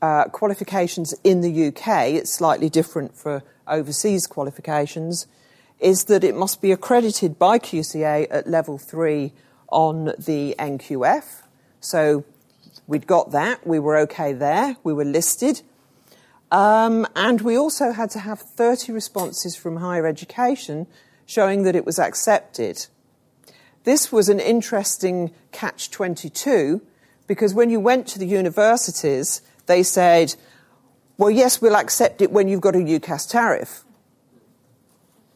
[0.00, 5.26] uh, qualifications in the UK, it's slightly different for overseas qualifications,
[5.80, 9.32] is that it must be accredited by QCA at level three
[9.68, 11.42] on the NQF.
[11.80, 12.24] So
[12.86, 15.62] We'd got that, we were okay there, we were listed.
[16.52, 20.86] Um, and we also had to have 30 responses from higher education
[21.26, 22.86] showing that it was accepted.
[23.84, 26.80] This was an interesting catch 22
[27.26, 30.34] because when you went to the universities, they said,
[31.18, 33.84] well, yes, we'll accept it when you've got a UCAS tariff.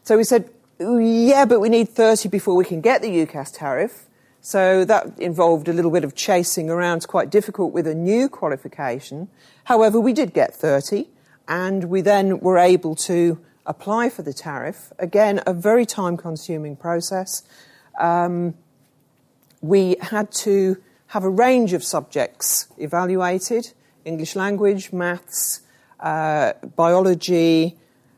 [0.03, 0.49] So we said,
[0.79, 4.07] yeah, but we need 30 before we can get the UCAS tariff.
[4.41, 6.97] So that involved a little bit of chasing around.
[6.97, 9.29] It's quite difficult with a new qualification.
[9.65, 11.07] However, we did get 30,
[11.47, 13.39] and we then were able to
[13.71, 14.91] apply for the tariff.
[14.99, 17.43] Again, a very time consuming process.
[17.99, 18.53] Um,
[19.61, 23.71] we had to have a range of subjects evaluated
[24.03, 25.61] English language, maths,
[26.01, 27.77] uh, biology,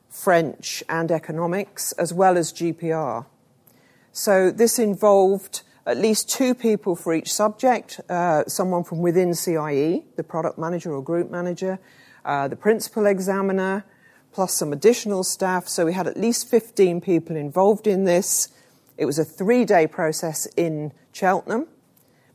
[0.10, 3.26] French, and economics, as well as GPR.
[4.12, 10.04] So this involved at least two people for each subject uh, someone from within CIE,
[10.16, 11.78] the product manager or group manager,
[12.26, 13.84] uh, the principal examiner,
[14.34, 15.68] plus some additional staff.
[15.68, 18.50] So we had at least 15 people involved in this.
[18.98, 21.68] It was a three day process in Cheltenham.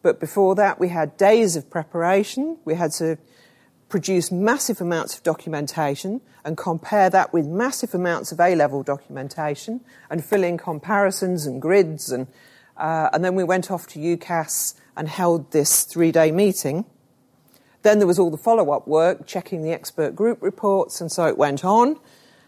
[0.02, 2.58] But before that, we had days of preparation.
[2.64, 3.18] We had to
[3.88, 9.80] produce massive amounts of documentation and compare that with massive amounts of A level documentation
[10.11, 12.12] and fill in comparisons and grids.
[12.12, 12.26] And,
[12.76, 16.84] uh, and then we went off to UCAS and held this three day meeting.
[17.82, 21.26] Then there was all the follow up work, checking the expert group reports, and so
[21.26, 21.98] it went on.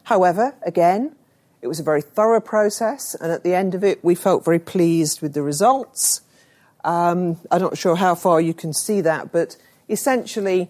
[0.05, 1.15] However, again,
[1.63, 4.59] it was a very thorough process, and at the end of it, we felt very
[4.59, 6.23] pleased with the results.
[6.85, 9.57] Um, I'm not sure how far you can see that, but
[9.89, 10.69] essentially,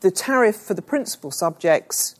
[0.00, 2.16] the tariff for the principal subjects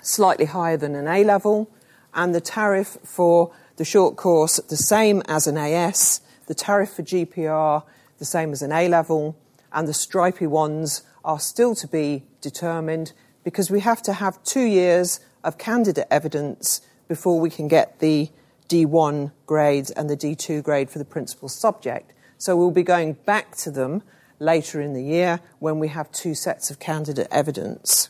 [0.00, 1.70] slightly higher than an A level,
[2.14, 7.02] and the tariff for the short course the same as an AS, the tariff for
[7.02, 7.82] GPR
[8.18, 9.36] the same as an A level,
[9.72, 13.12] and the stripy ones are still to be determined
[13.44, 18.30] because we have to have two years of candidate evidence before we can get the
[18.68, 22.14] D1 grades and the D2 grade for the principal subject.
[22.38, 24.02] So we'll be going back to them
[24.38, 28.08] later in the year when we have two sets of candidate evidence.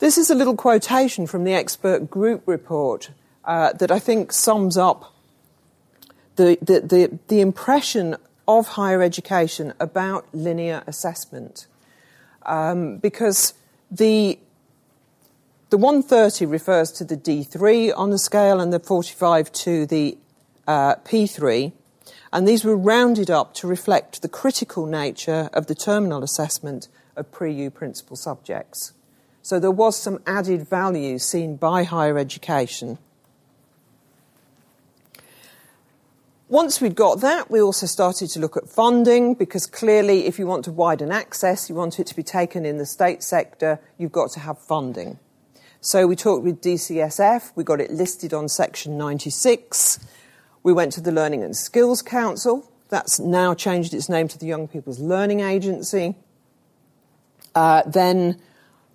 [0.00, 3.10] This is a little quotation from the expert group report
[3.44, 5.14] uh, that I think sums up
[6.36, 11.66] the, the, the, the, impression of higher education about linear assessment.
[12.44, 13.54] Um, because
[13.90, 14.38] the,
[15.70, 20.18] the 130 refers to the D3 on the scale and the 45 to the
[20.66, 21.72] uh, P3
[22.32, 27.30] and these were rounded up to reflect the critical nature of the terminal assessment of
[27.32, 28.92] pre U principal subjects.
[29.42, 32.98] So there was some added value seen by higher education.
[36.50, 40.48] Once we'd got that, we also started to look at funding because clearly, if you
[40.48, 44.10] want to widen access, you want it to be taken in the state sector, you've
[44.10, 45.16] got to have funding.
[45.80, 50.00] So we talked with DCSF, we got it listed on section 96.
[50.64, 52.68] We went to the Learning and Skills Council.
[52.88, 56.16] That's now changed its name to the Young People's Learning Agency.
[57.54, 58.40] Uh, then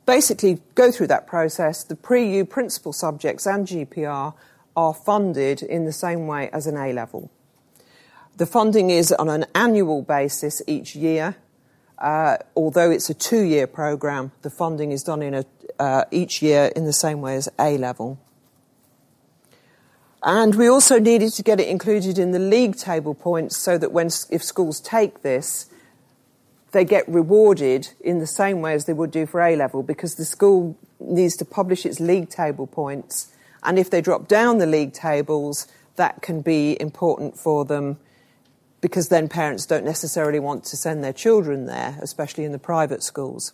[0.05, 1.85] basically go through that process.
[1.85, 4.33] The pre-U principal subjects and GPR
[4.75, 7.31] are funded in the same way as an A level.
[8.37, 11.37] The funding is on an annual basis each year.
[11.97, 15.45] Uh, although it's a two-year program, the funding is done in a,
[15.79, 18.19] uh, each year in the same way as A level.
[20.21, 23.93] And we also needed to get it included in the league table points so that
[23.93, 25.67] when, if schools take this,
[26.73, 30.15] they get rewarded in the same way as they would do for A level because
[30.15, 33.31] the school needs to publish its league table points.
[33.63, 37.97] And if they drop down the league tables, that can be important for them
[38.85, 43.01] because then parents don't necessarily want to send their children there, especially in the private
[43.01, 43.51] schools.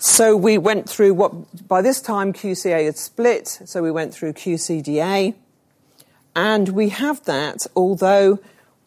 [0.00, 4.32] So we went through what, by this time, QCA had split, so we went through
[4.32, 5.36] QCDA.
[6.34, 8.40] And we have that, although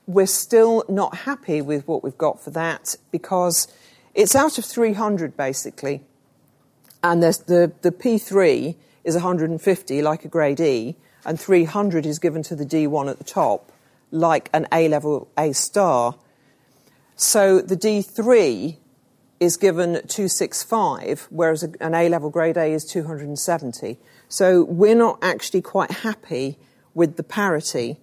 [0.07, 3.69] we're still not happy with what we've got for that because
[4.13, 6.01] it's out of 300 basically.
[7.01, 8.75] And the, the P3
[9.05, 13.23] is 150, like a grade E, and 300 is given to the D1 at the
[13.23, 13.71] top,
[14.13, 16.15] like an A level A star.
[17.15, 18.77] So the D3
[19.39, 23.97] is given 265, whereas an A level grade A is 270.
[24.29, 26.57] So we're not actually quite happy
[26.93, 27.99] with the parity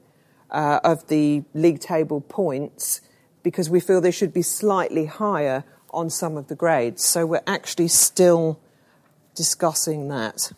[0.50, 3.00] uh, of the league table points
[3.42, 7.04] because we feel they should be slightly higher on some of the grades.
[7.04, 8.60] So we're actually still
[9.34, 10.52] discussing that.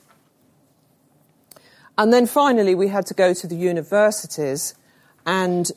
[1.98, 4.74] And then finally, we had to go to the universities
[5.26, 5.70] and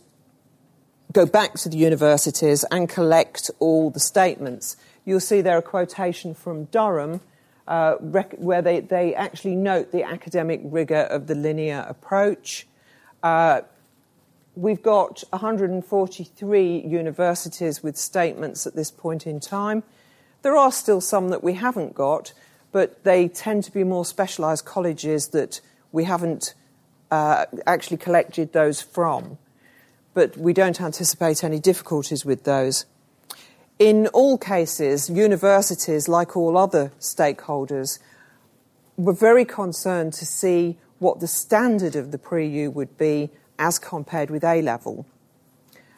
[1.12, 4.76] go back to the universities and collect all the statements.
[5.06, 7.22] You'll see there a quotation from Durham
[7.68, 12.68] uh, rec- where they, they actually note the academic rigour of the linear approach.
[13.24, 13.62] Uh,
[14.56, 19.84] we've got 143 universities with statements at this point in time.
[20.42, 22.34] There are still some that we haven't got,
[22.72, 26.54] but they tend to be more specialised colleges that we haven't
[27.12, 29.38] uh, actually collected those from.
[30.14, 32.86] But we don't anticipate any difficulties with those.
[33.78, 38.00] In all cases, universities, like all other stakeholders,
[38.98, 43.30] were very concerned to see what the standard of the pre-U would be
[43.60, 45.06] as compared with A level.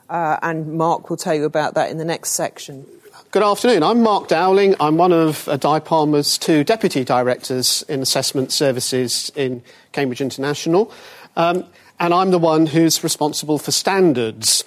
[0.10, 2.86] Uh, and Mark will tell you about that in the next section.
[3.30, 3.84] Good afternoon.
[3.84, 4.78] I'm Mark Dowling.
[4.80, 10.94] I'm one of uh, DIPALMA's two deputy directors in assessment services in Cambridge International.
[11.36, 11.66] Um,
[12.00, 14.64] and I'm the one who's responsible for standards.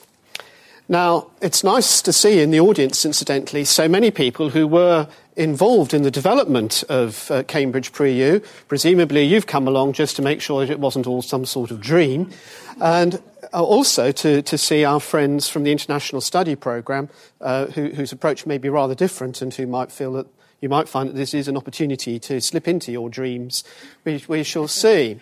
[0.90, 5.94] Now, it's nice to see in the audience, incidentally, so many people who were involved
[5.94, 8.42] in the development of uh, Cambridge Pre-U.
[8.68, 11.80] Presumably, you've come along just to make sure that it wasn't all some sort of
[11.80, 12.30] dream.
[12.78, 13.22] And
[13.53, 17.09] also to, to see our friends from the International Study Programme,
[17.40, 20.26] uh, who, whose approach may be rather different and who might feel that
[20.61, 23.64] you might find that this is an opportunity to slip into your dreams.
[24.05, 25.18] We, we shall see.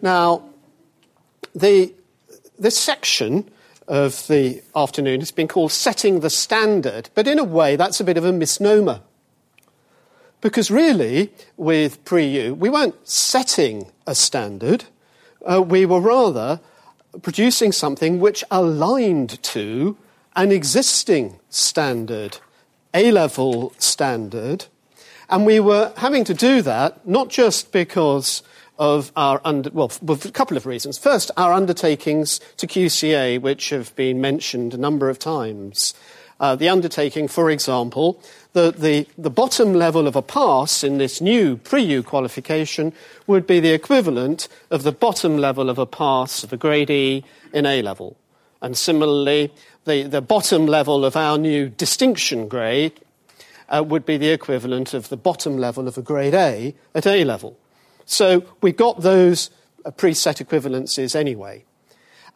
[0.00, 0.48] Now,
[1.54, 1.92] the,
[2.58, 3.50] this section
[3.86, 8.04] of the afternoon has been called Setting the Standard, but in a way that's a
[8.04, 9.02] bit of a misnomer.
[10.40, 14.84] Because really, with pre-U, we weren't setting a standard,
[15.44, 16.60] uh, we were rather
[17.22, 19.96] producing something which aligned to
[20.36, 22.38] an existing standard,
[22.94, 24.66] A level standard.
[25.28, 28.42] And we were having to do that not just because
[28.78, 30.96] of our under, well, with a couple of reasons.
[30.96, 35.94] First, our undertakings to QCA, which have been mentioned a number of times.
[36.40, 38.20] Uh, the undertaking, for example,
[38.52, 42.92] the, the, the bottom level of a pass in this new pre-U qualification
[43.26, 47.24] would be the equivalent of the bottom level of a pass of a grade E
[47.52, 48.16] in A level.
[48.60, 49.52] And similarly,
[49.84, 53.00] the, the bottom level of our new distinction grade
[53.68, 57.24] uh, would be the equivalent of the bottom level of a grade A at A
[57.24, 57.56] level.
[58.04, 59.50] So we got those
[59.84, 61.64] uh, preset equivalences anyway.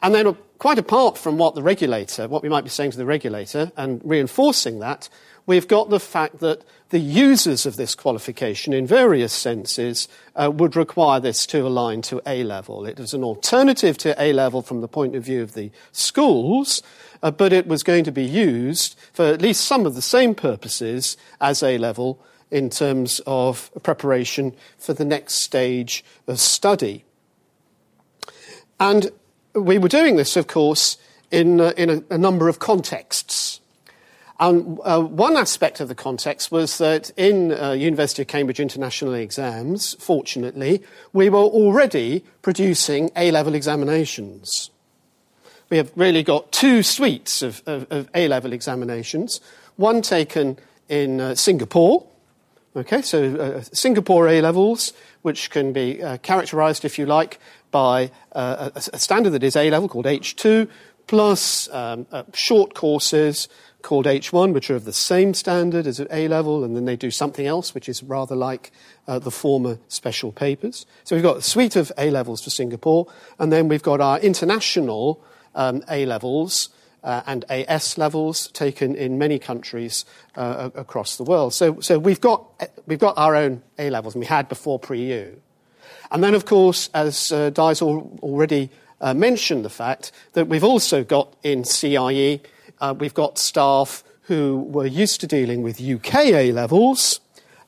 [0.01, 2.97] And then, uh, quite apart from what the regulator, what we might be saying to
[2.97, 5.09] the regulator, and reinforcing that,
[5.45, 10.75] we've got the fact that the users of this qualification, in various senses, uh, would
[10.75, 12.85] require this to align to A level.
[12.85, 16.81] It was an alternative to A level from the point of view of the schools,
[17.23, 20.35] uh, but it was going to be used for at least some of the same
[20.35, 22.19] purposes as A level
[22.51, 27.03] in terms of preparation for the next stage of study.
[28.79, 29.11] And
[29.53, 30.97] we were doing this, of course,
[31.31, 33.59] in, uh, in a, a, number of contexts.
[34.39, 39.13] And uh, one aspect of the context was that in uh, University of Cambridge international
[39.13, 40.83] exams, fortunately,
[41.13, 44.71] we were already producing A-level examinations.
[45.69, 49.39] We have really got two suites of, of, of A-level examinations,
[49.77, 50.57] one taken
[50.89, 52.05] in uh, Singapore,
[52.77, 57.39] Okay, so uh, Singapore A levels, which can be uh, characterized, if you like,
[57.71, 60.67] by uh, a, a, standard that is A level called H2,
[61.07, 63.47] plus um, uh, short courses
[63.85, 66.95] called H1, which are of the same standard as at A level, and then they
[66.95, 68.71] do something else, which is rather like
[69.07, 70.87] uh, the former special papers.
[71.03, 73.07] So we've got a suite of A levels for Singapore,
[73.37, 75.23] and then we've got our international
[75.53, 76.69] um, A levels
[77.03, 80.03] uh, and AS levels taken in many countries
[80.35, 81.53] uh, across the world.
[81.53, 82.43] So, so we've, got,
[82.87, 85.39] we've got our own A levels, and we had before pre U.
[86.09, 90.63] And then, of course, as uh, Di's al- already uh, mentioned, the fact that we've
[90.63, 92.41] also got in CIE,
[92.79, 97.19] uh, we've got staff who were used to dealing with UK A levels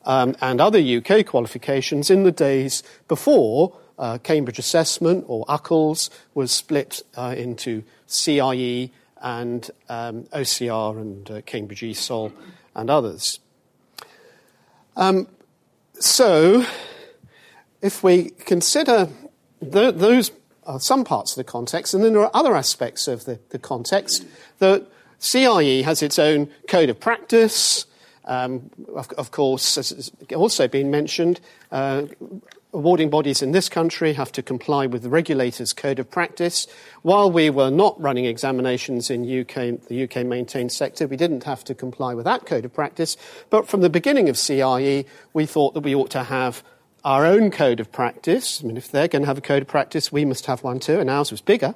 [0.06, 6.52] um, and other UK qualifications in the days before uh, Cambridge Assessment or UCLES was
[6.52, 8.92] split uh, into CIE
[9.22, 12.32] and um, OCR and uh, Cambridge ESOL
[12.76, 13.40] and others.
[14.96, 15.28] Um,
[16.00, 16.66] so,
[17.82, 19.10] if we consider
[19.60, 20.32] th- those
[20.66, 23.60] are some parts of the context, and then there are other aspects of the, the
[23.60, 24.26] context.
[24.60, 24.86] The
[25.20, 27.86] CIE has its own code of practice.
[28.26, 31.40] Um, of, of, course, as also been mentioned,
[31.72, 32.04] uh,
[32.74, 36.68] awarding bodies in this country have to comply with the regulator's code of practice.
[37.02, 41.64] While we were not running examinations in UK, the UK maintained sector, we didn't have
[41.66, 43.16] to comply with that code of practice.
[43.50, 46.64] But from the beginning of CIE, we thought that we ought to have
[47.06, 48.62] our own code of practice.
[48.62, 50.80] I mean, if they're going to have a code of practice, we must have one
[50.80, 51.74] too, and ours was bigger.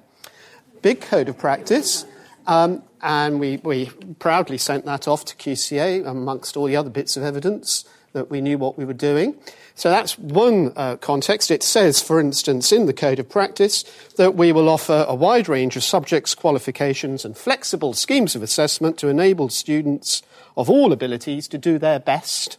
[0.82, 2.06] Big code of practice.
[2.48, 3.88] Um, and we, we
[4.20, 8.42] proudly sent that off to QCA amongst all the other bits of evidence that we
[8.42, 9.36] knew what we were doing.
[9.76, 11.50] So that's one uh, context.
[11.50, 13.84] It says, for instance, in the Code of Practice
[14.18, 18.98] that we will offer a wide range of subjects, qualifications, and flexible schemes of assessment
[19.00, 20.22] to enable students
[20.58, 22.58] of all abilities to do their best,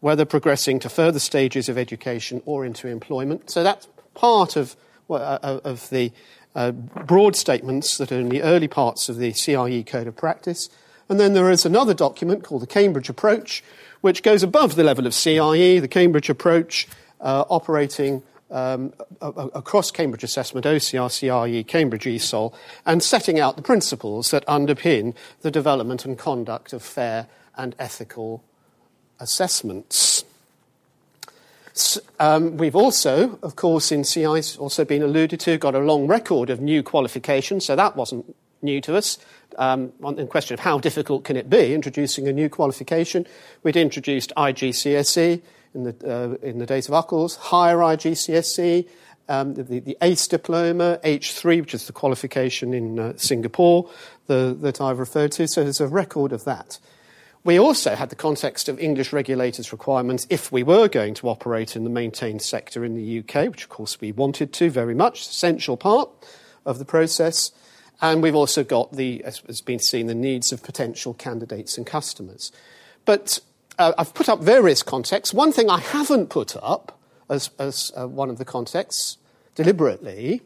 [0.00, 3.50] whether progressing to further stages of education or into employment.
[3.50, 4.76] So that's part of,
[5.10, 6.12] uh, of the
[6.56, 10.68] uh, broad statements that are in the early parts of the CIE Code of Practice.
[11.08, 13.62] And then there is another document called the Cambridge Approach,
[14.00, 16.88] which goes above the level of CIE, the Cambridge Approach,
[17.20, 22.54] uh, operating um, across Cambridge Assessment, OCR, CIE, Cambridge ESOL,
[22.86, 27.26] and setting out the principles that underpin the development and conduct of fair
[27.56, 28.42] and ethical
[29.20, 30.24] assessments.
[32.18, 34.26] Um, we've also, of course, in CI,
[34.58, 38.80] also been alluded to, got a long record of new qualifications, so that wasn't new
[38.80, 39.18] to us.
[39.58, 43.26] Um, on the question of how difficult can it be introducing a new qualification,
[43.62, 45.42] we'd introduced IGCSE
[45.74, 48.88] in the, uh, in the days of UCLES, higher IGCSE,
[49.28, 53.90] um, the, the, AICE diploma, H3, which is the qualification in uh, Singapore
[54.26, 55.48] the, that I've referred to.
[55.48, 56.78] So there's a record of that.
[57.46, 61.76] We also had the context of English regulators' requirements if we were going to operate
[61.76, 65.20] in the maintained sector in the UK, which of course we wanted to very much,
[65.20, 66.10] essential part
[66.64, 67.52] of the process.
[68.02, 71.86] And we've also got the, as has been seen, the needs of potential candidates and
[71.86, 72.50] customers.
[73.04, 73.38] But
[73.78, 75.32] uh, I've put up various contexts.
[75.32, 76.98] One thing I haven't put up
[77.30, 79.18] as, as uh, one of the contexts
[79.54, 80.42] deliberately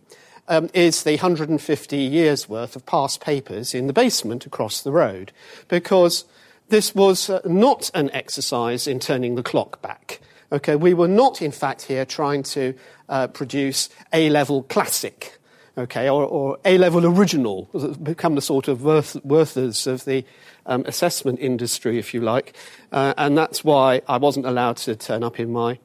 [0.48, 5.32] um, is the 150 years worth of past papers in the basement across the road
[5.66, 6.26] because
[6.70, 10.20] this was uh, not an exercise in turning the clock back.
[10.52, 12.74] Okay, we were not, in fact, here trying to
[13.08, 15.38] uh, produce A level classic,
[15.78, 17.68] okay, or, or A level original,
[18.02, 20.24] become the sort of worth, Werthers of the
[20.66, 22.56] um, assessment industry, if you like.
[22.90, 25.78] Uh, and that's why I wasn't allowed to turn up in my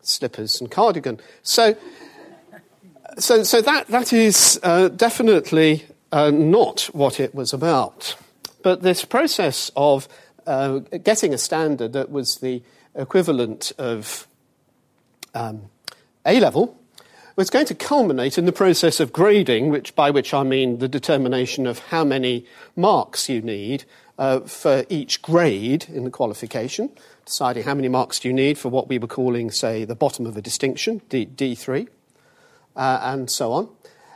[0.00, 1.20] slippers and cardigan.
[1.42, 1.76] So,
[3.18, 8.16] so, so that, that is uh, definitely uh, not what it was about.
[8.62, 10.08] But this process of
[10.46, 12.62] uh, getting a standard that was the
[12.94, 14.26] equivalent of
[15.34, 15.62] um,
[16.24, 16.78] A level
[17.36, 20.88] was going to culminate in the process of grading, which, by which I mean the
[20.88, 23.84] determination of how many marks you need
[24.18, 26.90] uh, for each grade in the qualification,
[27.26, 30.24] deciding how many marks do you need for what we were calling, say, the bottom
[30.24, 31.88] of a distinction, D- D3,
[32.74, 33.68] uh, and so on.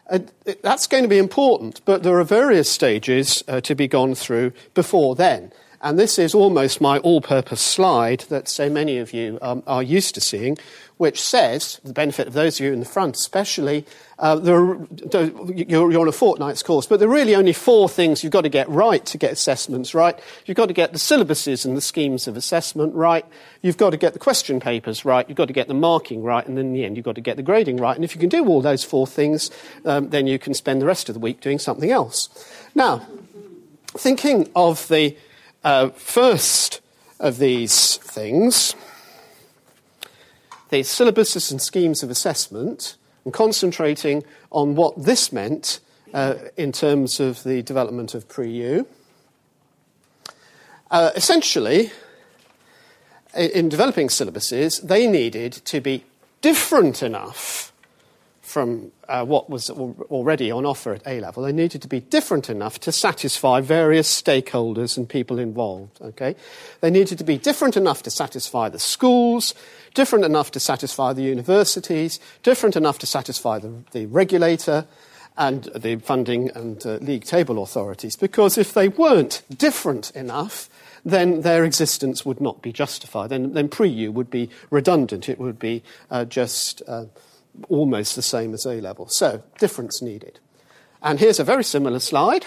[0.09, 0.21] Uh,
[0.63, 4.53] that's going to be important, but there are various stages uh, to be gone through
[4.73, 5.53] before then.
[5.83, 9.83] And this is almost my all purpose slide that so many of you um, are
[9.83, 10.59] used to seeing,
[10.99, 13.87] which says, the benefit of those of you in the front especially,
[14.19, 14.87] uh, are,
[15.55, 18.43] you're, you're on a fortnight's course, but there are really only four things you've got
[18.43, 20.19] to get right to get assessments right.
[20.45, 23.25] You've got to get the syllabuses and the schemes of assessment right.
[23.63, 25.27] You've got to get the question papers right.
[25.27, 26.47] You've got to get the marking right.
[26.47, 27.97] And then in the end, you've got to get the grading right.
[27.97, 29.51] And if you can do all those four things,
[29.87, 32.29] um, then you can spend the rest of the week doing something else.
[32.75, 33.07] Now,
[33.97, 35.17] thinking of the
[35.65, 36.81] uh, first
[37.19, 38.75] of these things,
[40.71, 45.81] the syllabuses and schemes of assessment, and concentrating on what this meant
[46.15, 48.87] uh, in terms of the development of pre-U.
[50.91, 51.93] Uh, essentially,
[53.37, 56.05] in developing syllabuses, they needed to be
[56.41, 57.73] different enough
[58.41, 61.43] from uh, what was already on offer at A level.
[61.43, 66.01] They needed to be different enough to satisfy various stakeholders and people involved.
[66.01, 66.37] Okay?
[66.81, 69.55] They needed to be different enough to satisfy the schools,
[69.95, 74.87] different enough to satisfy the universities, different enough to satisfy the, the regulator
[75.37, 78.15] and the funding and uh, league table authorities.
[78.15, 80.71] Because if they weren't different enough,
[81.05, 83.31] then their existence would not be justified.
[83.31, 85.29] Then, then pre-U would be redundant.
[85.29, 87.07] It would be uh, just uh,
[87.69, 89.09] almost the same as A level.
[89.09, 90.41] So, difference needed.
[91.03, 92.45] And here's a very similar slide.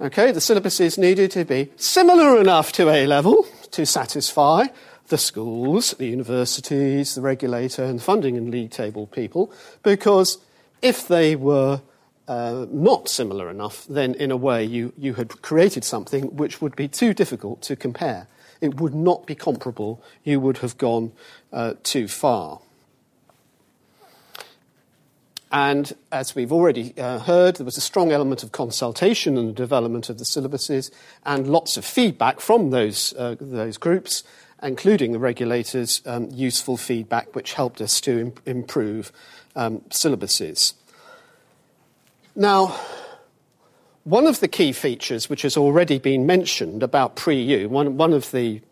[0.00, 4.66] Okay, the syllabus is needed to be similar enough to A level to satisfy
[5.08, 9.52] the schools, the universities, the regulator, and the funding and league table people,
[9.82, 10.38] because
[10.80, 11.82] if they were
[12.28, 16.74] uh, not similar enough, then in a way you, you had created something which would
[16.76, 18.26] be too difficult to compare.
[18.60, 20.02] It would not be comparable.
[20.24, 21.12] You would have gone
[21.52, 22.60] uh, too far.
[25.52, 29.52] And as we've already uh, heard, there was a strong element of consultation in the
[29.52, 30.90] development of the syllabuses
[31.26, 34.24] and lots of feedback from those, uh, those groups,
[34.62, 39.12] including the regulators, um, useful feedback which helped us to Im- improve
[39.54, 40.72] um, syllabuses.
[42.34, 42.74] Now,
[44.04, 48.30] one of the key features, which has already been mentioned about pre-U, one, one of
[48.30, 48.62] the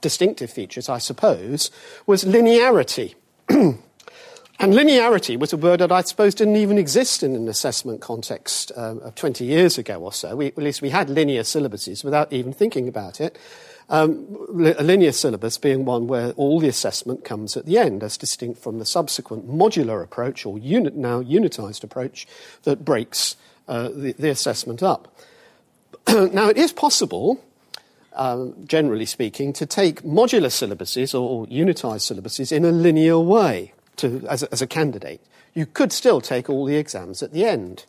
[0.00, 1.70] distinctive features, I suppose,
[2.06, 3.14] was linearity.
[4.60, 8.70] and linearity was a word that I suppose didn't even exist in an assessment context
[8.76, 10.36] um, of 20 years ago or so.
[10.36, 13.38] We, at least we had linear syllabuses without even thinking about it.
[13.88, 14.36] Um,
[14.78, 18.62] a linear syllabus being one where all the assessment comes at the end, as distinct
[18.62, 22.28] from the subsequent modular approach or unit, now unitized approach
[22.64, 23.36] that breaks
[23.66, 25.16] uh, the, the, assessment up.
[26.08, 27.42] now, it is possible,
[28.12, 33.72] um, generally speaking, to take modular syllabuses or, or unitized syllabuses in a linear way
[34.00, 35.20] to, as, a, as a candidate.
[35.54, 37.84] You could still take all the exams at the end.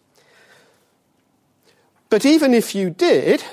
[2.10, 3.44] But even if you did,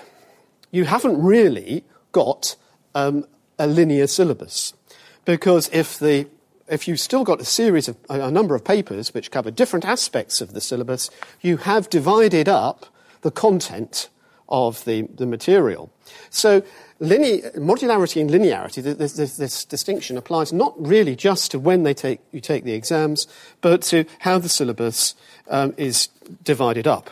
[0.70, 2.56] you haven't really got
[2.94, 3.24] um,
[3.58, 4.74] a linear syllabus.
[5.24, 6.26] Because if, the,
[6.68, 10.40] if you've still got a series of a number of papers which cover different aspects
[10.40, 12.86] of the syllabus, you have divided up
[13.20, 14.08] the content
[14.48, 15.90] of the, the material.
[16.30, 16.62] So
[17.00, 21.94] linear, modularity and linearity, this, this, this, distinction applies not really just to when they
[21.94, 23.26] take, you take the exams,
[23.60, 25.14] but to how the syllabus
[25.48, 26.08] um, is
[26.42, 27.10] divided up.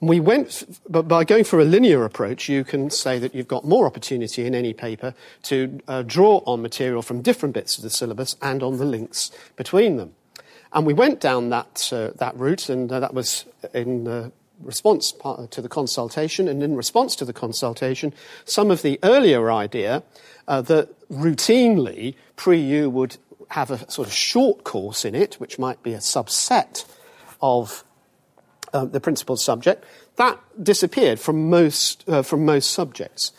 [0.00, 3.64] We went, but by going for a linear approach, you can say that you've got
[3.64, 5.14] more opportunity in any paper
[5.44, 9.30] to uh, draw on material from different bits of the syllabus and on the links
[9.56, 10.14] between them.
[10.72, 15.12] And we went down that, uh, that route, and uh, that was in response
[15.50, 16.48] to the consultation.
[16.48, 20.02] And in response to the consultation, some of the earlier idea
[20.48, 23.16] uh, that routinely pre-U would
[23.48, 26.84] have a sort of short course in it, which might be a subset
[27.40, 27.84] of
[28.72, 29.84] uh, the principal subject,
[30.16, 33.32] that disappeared from most, uh, from most subjects.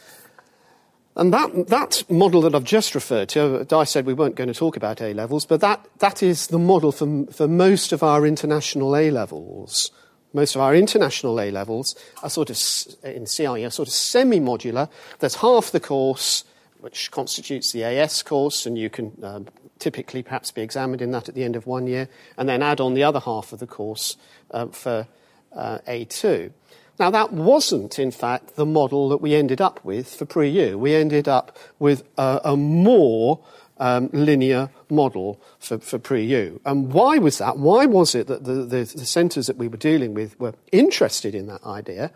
[1.17, 4.53] And that, that model that I've just referred to, I said we weren't going to
[4.53, 8.25] talk about A levels, but that, that is the model for, for most of our
[8.25, 9.91] international A levels.
[10.35, 12.57] Most of our international A levels are sort of,
[13.05, 14.89] in CIE, are sort of semi modular.
[15.19, 16.43] There's half the course,
[16.81, 19.47] which constitutes the AS course, and you can um,
[19.79, 22.81] typically perhaps be examined in that at the end of one year, and then add
[22.81, 24.17] on the other half of the course
[24.51, 25.07] uh, for
[25.55, 26.51] uh, A2.
[26.99, 30.77] Now, that wasn't, in fact, the model that we ended up with for pre U.
[30.77, 33.39] We ended up with a, a more
[33.77, 36.61] um, linear model for, for pre U.
[36.65, 37.57] And why was that?
[37.57, 41.35] Why was it that the, the, the centres that we were dealing with were interested
[41.35, 42.11] in that idea?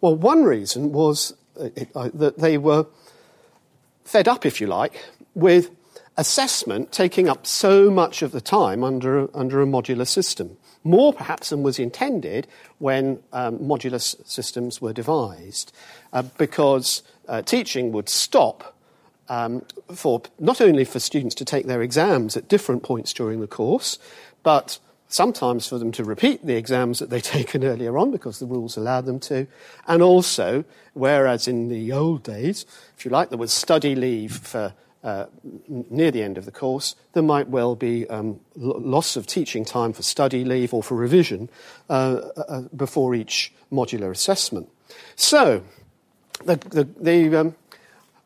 [0.00, 2.86] Well, one reason was uh, uh, that they were
[4.04, 5.04] fed up, if you like,
[5.34, 5.70] with
[6.16, 11.48] assessment taking up so much of the time under, under a modular system more perhaps
[11.48, 12.46] than was intended
[12.78, 15.72] when um, modular systems were devised,
[16.12, 18.73] uh, because uh, teaching would stop
[19.28, 19.62] um,
[19.94, 23.98] for not only for students to take their exams at different points during the course,
[24.42, 28.46] but sometimes for them to repeat the exams that they'd taken earlier on because the
[28.46, 29.46] rules allowed them to,
[29.86, 32.66] and also, whereas in the old days,
[32.96, 35.26] if you like, there was study leave for uh,
[35.68, 39.92] near the end of the course, there might well be um, loss of teaching time
[39.92, 41.50] for study leave or for revision
[41.90, 44.66] uh, uh, before each modular assessment.
[45.14, 45.62] So,
[46.46, 47.54] the, the, the um,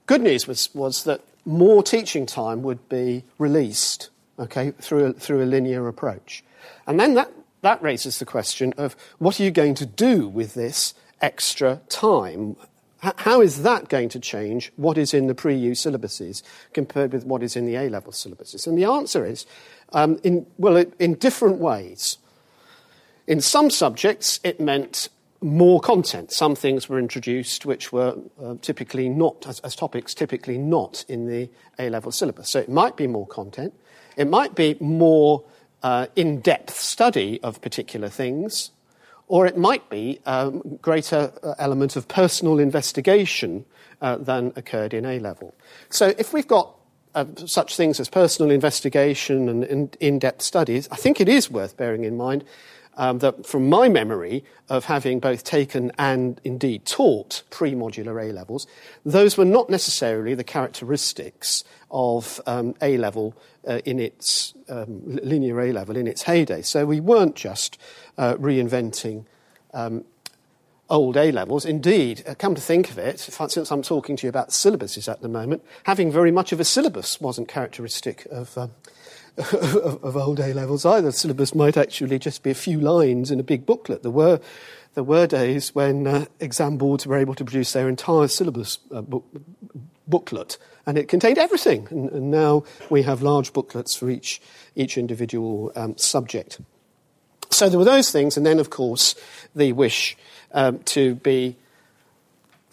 [0.08, 5.42] good news was, was that more teaching time would be released okay, through, a, through
[5.42, 6.42] a linear approach.
[6.86, 7.30] And then that,
[7.62, 12.56] that raises the question of what are you going to do with this extra time?
[13.00, 16.42] how is that going to change what is in the pre-U syllabuses
[16.72, 18.66] compared with what is in the A-level syllabuses?
[18.66, 19.46] And the answer is,
[19.92, 22.18] um, in, well, in different ways.
[23.28, 25.10] In some subjects, it meant
[25.40, 26.32] more content.
[26.32, 31.26] Some things were introduced which were uh, typically not, as, as, topics, typically not in
[31.26, 32.50] the A-level syllabus.
[32.50, 33.72] So it might be more content.
[34.16, 35.44] It might be more
[35.82, 38.72] uh, in-depth study of particular things
[39.28, 43.64] or it might be a greater uh, element of personal investigation
[44.00, 45.54] uh, than occurred in A level.
[45.90, 46.74] So if we've got
[47.14, 51.76] uh, such things as personal investigation and in depth studies, I think it is worth
[51.76, 52.44] bearing in mind
[52.98, 58.32] um, that from my memory of having both taken and indeed taught pre modular A
[58.32, 58.66] levels,
[59.06, 63.34] those were not necessarily the characteristics of um, A level
[63.66, 66.60] uh, in its um, linear A level in its heyday.
[66.60, 67.78] So we weren't just
[68.18, 69.24] uh, reinventing
[69.72, 70.04] um,
[70.90, 71.64] old A levels.
[71.64, 75.22] Indeed, uh, come to think of it, since I'm talking to you about syllabuses at
[75.22, 78.58] the moment, having very much of a syllabus wasn't characteristic of.
[79.38, 81.08] Of, of old A levels either.
[81.08, 84.02] The syllabus might actually just be a few lines in a big booklet.
[84.02, 84.40] There were,
[84.94, 89.02] there were days when uh, exam boards were able to produce their entire syllabus uh,
[89.02, 89.24] book,
[90.08, 90.58] booklet
[90.88, 91.86] and it contained everything.
[91.90, 94.40] And, and, now we have large booklets for each,
[94.74, 96.60] each individual um, subject.
[97.50, 99.14] So there were those things, and then, of course,
[99.54, 100.16] the wish
[100.52, 101.56] um, to be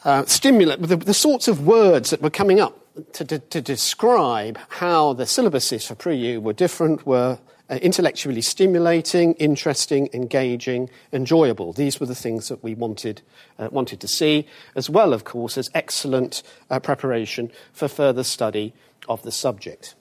[0.05, 4.57] uh, stimulate the, the, sorts of words that were coming up to, to, to describe
[4.69, 7.39] how the syllabuses for pre-U were different were
[7.69, 11.73] uh, intellectually stimulating, interesting, engaging, enjoyable.
[11.73, 13.21] These were the things that we wanted,
[13.57, 18.73] uh, wanted to see, as well, of course, as excellent uh, preparation for further study
[19.09, 19.95] of the subject.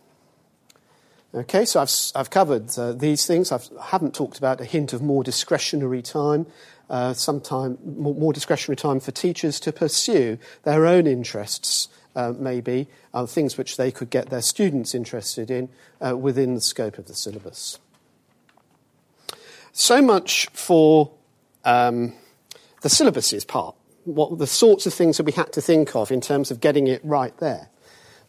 [1.35, 3.51] Okay, so I've, I've covered uh, these things.
[3.51, 6.47] I've, I have not talked about a hint of more discretionary time,
[6.89, 11.89] uh, sometime more, more, discretionary time for teachers to pursue their own interests,
[12.39, 15.69] maybe, uh, things which they could get their students interested in
[16.01, 17.79] uh, within the scope of the syllabus.
[19.73, 21.11] So much for
[21.65, 22.15] um,
[22.83, 26.21] the syllabuses part, what the sorts of things that we had to think of in
[26.21, 27.69] terms of getting it right there.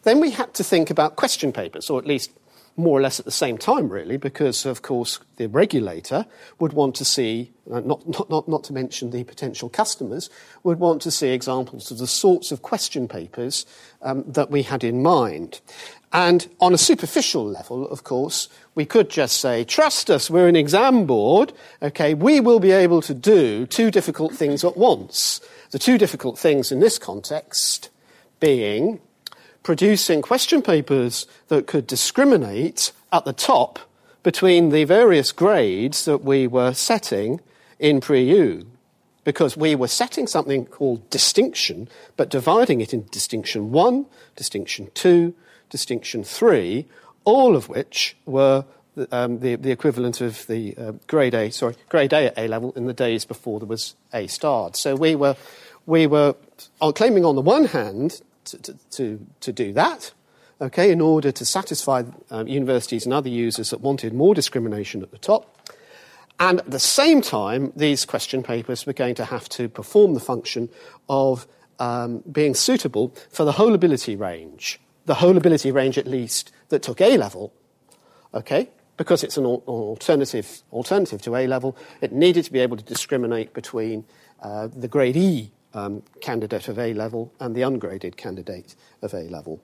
[0.02, 2.30] Then we had to think about question papers, or at least
[2.76, 6.26] more or less at the same time, really, because, of course, the regulator
[6.58, 10.28] would want to see, uh, not, not, not, not to mention the potential customers,
[10.62, 13.64] would want to see examples of the sorts of question papers
[14.02, 15.60] um, that we had in mind.
[16.12, 20.56] And on a superficial level, of course, we could just say, trust us, we're an
[20.56, 21.52] exam board,
[21.82, 25.40] okay, we will be able to do two difficult things at once.
[25.70, 27.90] The two difficult things in this context
[28.38, 29.00] being
[29.66, 33.80] producing question papers that could discriminate at the top
[34.22, 37.40] between the various grades that we were setting
[37.80, 38.64] in pre-U
[39.24, 44.06] because we were setting something called distinction, but dividing it into distinction 1,
[44.36, 45.34] distinction 2,
[45.68, 46.86] distinction 3,
[47.24, 48.64] all of which were
[49.10, 52.72] um, the, the, equivalent of the uh, grade A, sorry, grade A at A level
[52.76, 54.76] in the days before there was A starred.
[54.76, 55.34] So we were,
[55.86, 56.36] we were
[56.94, 60.12] claiming on the one hand to, to, to do that,
[60.60, 65.10] okay, in order to satisfy um, universities and other users that wanted more discrimination at
[65.10, 65.52] the top.
[66.38, 70.20] And at the same time, these question papers were going to have to perform the
[70.20, 70.68] function
[71.08, 71.46] of
[71.78, 76.82] um, being suitable for the whole ability range, the whole ability range at least that
[76.82, 77.52] took A level,
[78.34, 82.84] okay, because it's an alternative, alternative to A level, it needed to be able to
[82.84, 84.04] discriminate between
[84.42, 89.28] uh, the grade E um, candidate of A level and the ungraded candidate of A
[89.28, 89.60] level.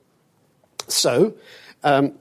[0.86, 1.34] So,
[1.82, 2.12] um,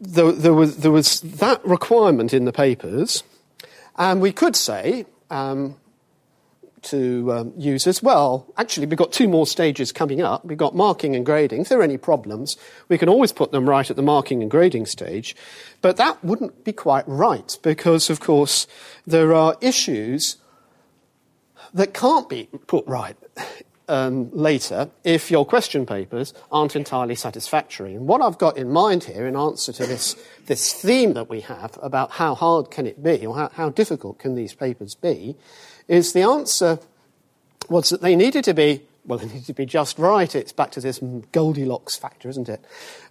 [0.00, 3.24] there, there, was, there, was, that requirement in the papers,
[3.96, 5.76] and we could say um,
[6.86, 10.44] to um, users, well, actually, we've got two more stages coming up.
[10.44, 11.62] We've got marking and grading.
[11.62, 12.56] If there are any problems,
[12.88, 15.36] we can always put them right at the marking and grading stage.
[15.82, 18.66] But that wouldn't be quite right because, of course,
[19.06, 20.36] there are issues
[21.74, 23.16] that can't be put right
[23.88, 27.94] um, later if your question papers aren't entirely satisfactory.
[27.94, 30.16] And what I've got in mind here, in answer to this,
[30.46, 34.18] this theme that we have about how hard can it be or how, how difficult
[34.18, 35.36] can these papers be,
[35.88, 36.78] is the answer
[37.68, 40.34] was that they needed to be well, they needed to be just right.
[40.34, 41.00] It's back to this
[41.32, 42.64] Goldilocks factor, isn't it?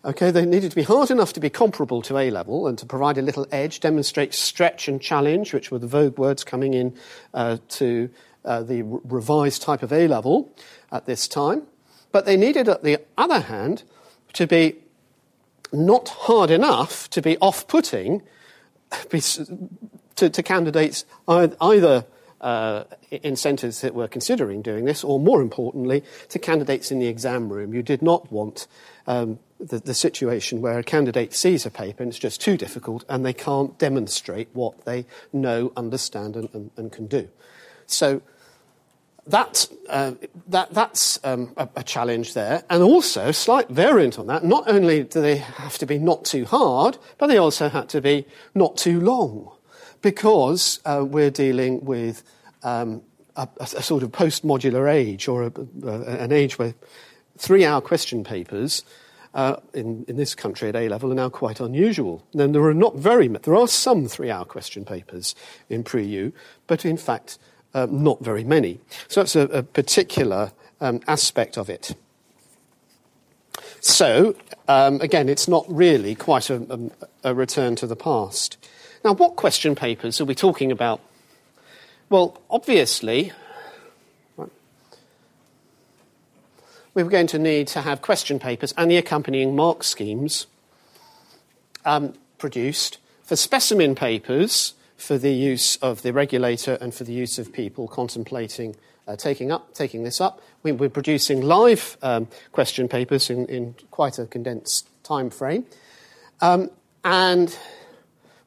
[0.03, 2.85] Okay, they needed to be hard enough to be comparable to A level and to
[2.85, 6.95] provide a little edge, demonstrate stretch and challenge, which were the vogue words coming in
[7.33, 8.09] uh, to
[8.43, 10.51] uh, the revised type of A level
[10.91, 11.63] at this time.
[12.11, 13.83] But they needed, at the other hand,
[14.33, 14.75] to be
[15.73, 18.21] not hard enough to be off putting
[19.09, 22.05] to, to, candidates either
[22.45, 27.07] uh, in centres that were considering doing this, or more importantly, to candidates in the
[27.07, 27.73] exam room.
[27.73, 28.67] You did not want
[29.07, 33.03] um, the, the, situation where a candidate sees a paper and it's just too difficult
[33.09, 37.27] and they can't demonstrate what they know, understand, and, and, and can do.
[37.87, 38.21] So
[39.25, 40.13] that, uh,
[40.47, 42.63] that, that's um, a, a, challenge there.
[42.69, 46.45] And also, slight variant on that, not only do they have to be not too
[46.45, 49.51] hard, but they also have to be not too long.
[50.03, 52.21] Because uh, we're dealing with
[52.65, 53.01] um,
[53.35, 55.43] a, a, sort of post modular age, or
[55.83, 56.73] an age where
[57.37, 58.83] three hour question papers
[59.33, 62.23] uh, in, in, this country at A level are now quite unusual.
[62.33, 65.35] Then there are not very there are some three hour question papers
[65.69, 66.33] in pre U,
[66.67, 67.37] but in fact,
[67.73, 68.79] uh, not very many.
[69.07, 70.51] So that's a, a particular
[70.81, 71.93] um, aspect of it.
[73.81, 74.35] So,
[74.67, 76.89] um, again, it's not really quite a,
[77.23, 78.57] a, a, return to the past.
[79.03, 81.01] Now, what question papers are we talking about?
[82.09, 83.31] Well, obviously,
[86.93, 90.45] we were going to need to have question papers and the accompanying mark schemes
[91.83, 92.99] um, produced.
[93.23, 97.87] For specimen papers, for the use of the regulator and for the use of people
[97.87, 98.75] contemplating
[99.07, 100.41] uh, taking up taking this up.
[100.63, 105.65] We, are producing live um, question papers in, in, quite a condensed time frame.
[106.41, 106.71] Um,
[107.03, 107.55] and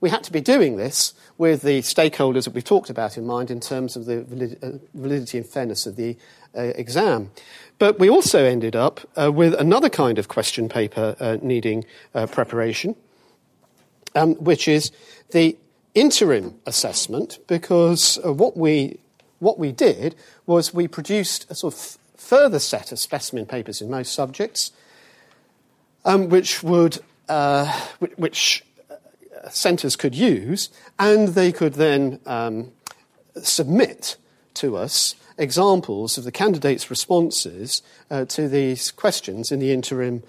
[0.01, 3.51] we had to be doing this with the stakeholders that we've talked about in mind
[3.51, 4.19] in terms of the
[4.63, 6.17] uh, validity and fairness of the
[6.57, 7.31] uh, exam.
[7.79, 11.85] But we also ended up uh, with another kind of question paper uh, needing
[12.15, 12.97] uh, preparation,
[14.17, 14.91] um, which is
[15.31, 15.57] the
[15.95, 18.99] interim assessment, because uh, what we
[19.39, 20.17] what we did
[20.47, 24.73] was we produced a sort of further set of specimen papers in most subjects,
[26.05, 27.71] um, which would uh,
[28.17, 28.65] which
[29.51, 32.73] centres could use, and they could then um,
[33.43, 34.17] submit
[34.55, 40.23] to us examples of the candidates' responses uh, to these questions in the interim.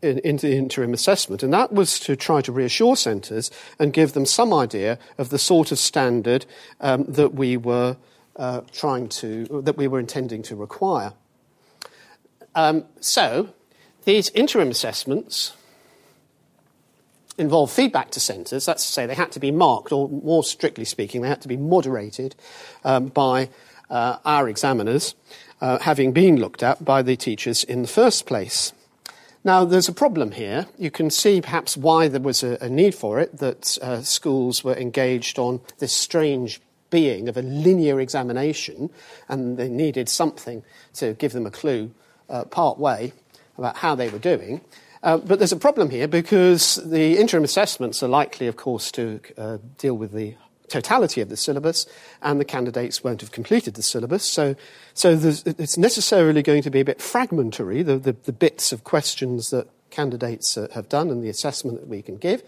[0.00, 3.50] In, in, the interim assessment, and that was to try to reassure centres
[3.80, 6.46] and give them some idea of the sort of standard
[6.80, 7.96] um, that we were
[8.36, 11.14] uh, trying to, that we were intending to require.
[12.54, 13.48] Um, so,
[14.04, 15.52] these interim assessments
[17.38, 18.66] involve feedback to centres.
[18.66, 21.48] That's to say, they had to be marked, or more strictly speaking, they had to
[21.48, 22.34] be moderated
[22.84, 23.48] um, by
[23.88, 25.14] uh, our examiners,
[25.60, 28.72] uh, having been looked at by the teachers in the first place.
[29.44, 30.66] Now, there's a problem here.
[30.78, 34.64] You can see perhaps why there was a, a need for it, that uh, schools
[34.64, 36.60] were engaged on this strange
[36.90, 38.90] being of a linear examination,
[39.28, 40.64] and they needed something
[40.94, 41.92] to give them a clue
[42.28, 43.12] uh, part way
[43.56, 44.60] about how they were doing.
[45.02, 49.20] Uh, but there's a problem here because the interim assessments are likely, of course, to
[49.36, 50.34] uh, deal with the
[50.68, 51.86] totality of the syllabus,
[52.20, 54.24] and the candidates won't have completed the syllabus.
[54.24, 54.54] So,
[54.94, 59.50] so it's necessarily going to be a bit fragmentary, the, the, the bits of questions
[59.50, 62.42] that candidates uh, have done and the assessment that we can give.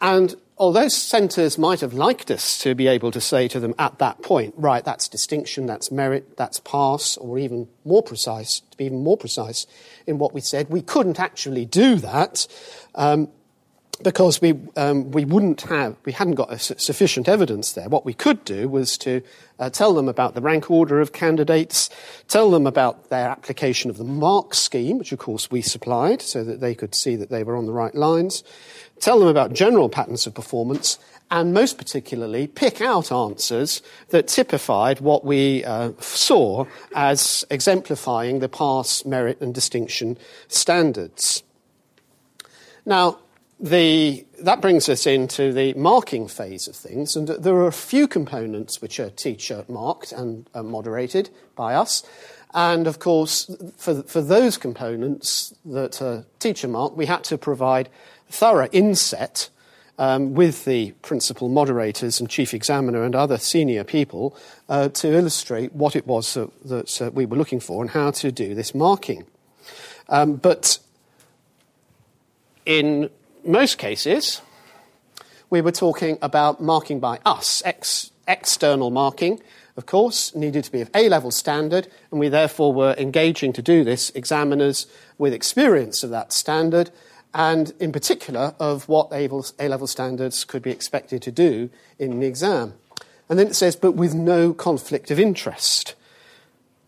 [0.00, 3.98] And although centres might have liked us to be able to say to them at
[3.98, 8.84] that point, right, that's distinction, that's merit, that's pass, or even more precise, to be
[8.84, 9.66] even more precise
[10.06, 12.46] in what we said, we couldn't actually do that.
[12.94, 13.28] Um,
[14.02, 17.88] because we, um, we wouldn't have, we hadn't got sufficient evidence there.
[17.88, 19.22] What we could do was to
[19.58, 21.90] uh, tell them about the rank order of candidates,
[22.28, 26.42] tell them about their application of the mark scheme, which of course we supplied, so
[26.44, 28.42] that they could see that they were on the right lines,
[29.00, 30.98] tell them about general patterns of performance,
[31.30, 38.48] and most particularly pick out answers that typified what we uh, saw as exemplifying the
[38.48, 41.42] pass, merit, and distinction standards.
[42.84, 43.18] Now,
[43.60, 48.08] the, that brings us into the marking phase of things, and there are a few
[48.08, 52.02] components which are teacher marked and uh, moderated by us.
[52.52, 57.88] And of course, for, for those components that are teacher marked, we had to provide
[58.30, 59.50] thorough inset
[59.98, 64.34] um, with the principal moderators and chief examiner and other senior people
[64.68, 68.10] uh, to illustrate what it was that, that uh, we were looking for and how
[68.10, 69.26] to do this marking.
[70.08, 70.78] Um, but
[72.64, 73.10] in
[73.44, 74.40] most cases,
[75.50, 79.42] we were talking about marking by us, ex- external marking,
[79.76, 83.62] of course, needed to be of A level standard, and we therefore were engaging to
[83.62, 84.86] do this examiners
[85.18, 86.90] with experience of that standard
[87.34, 92.26] and in particular of what A level standards could be expected to do in the
[92.26, 92.74] exam.
[93.28, 95.94] And then it says, but with no conflict of interest.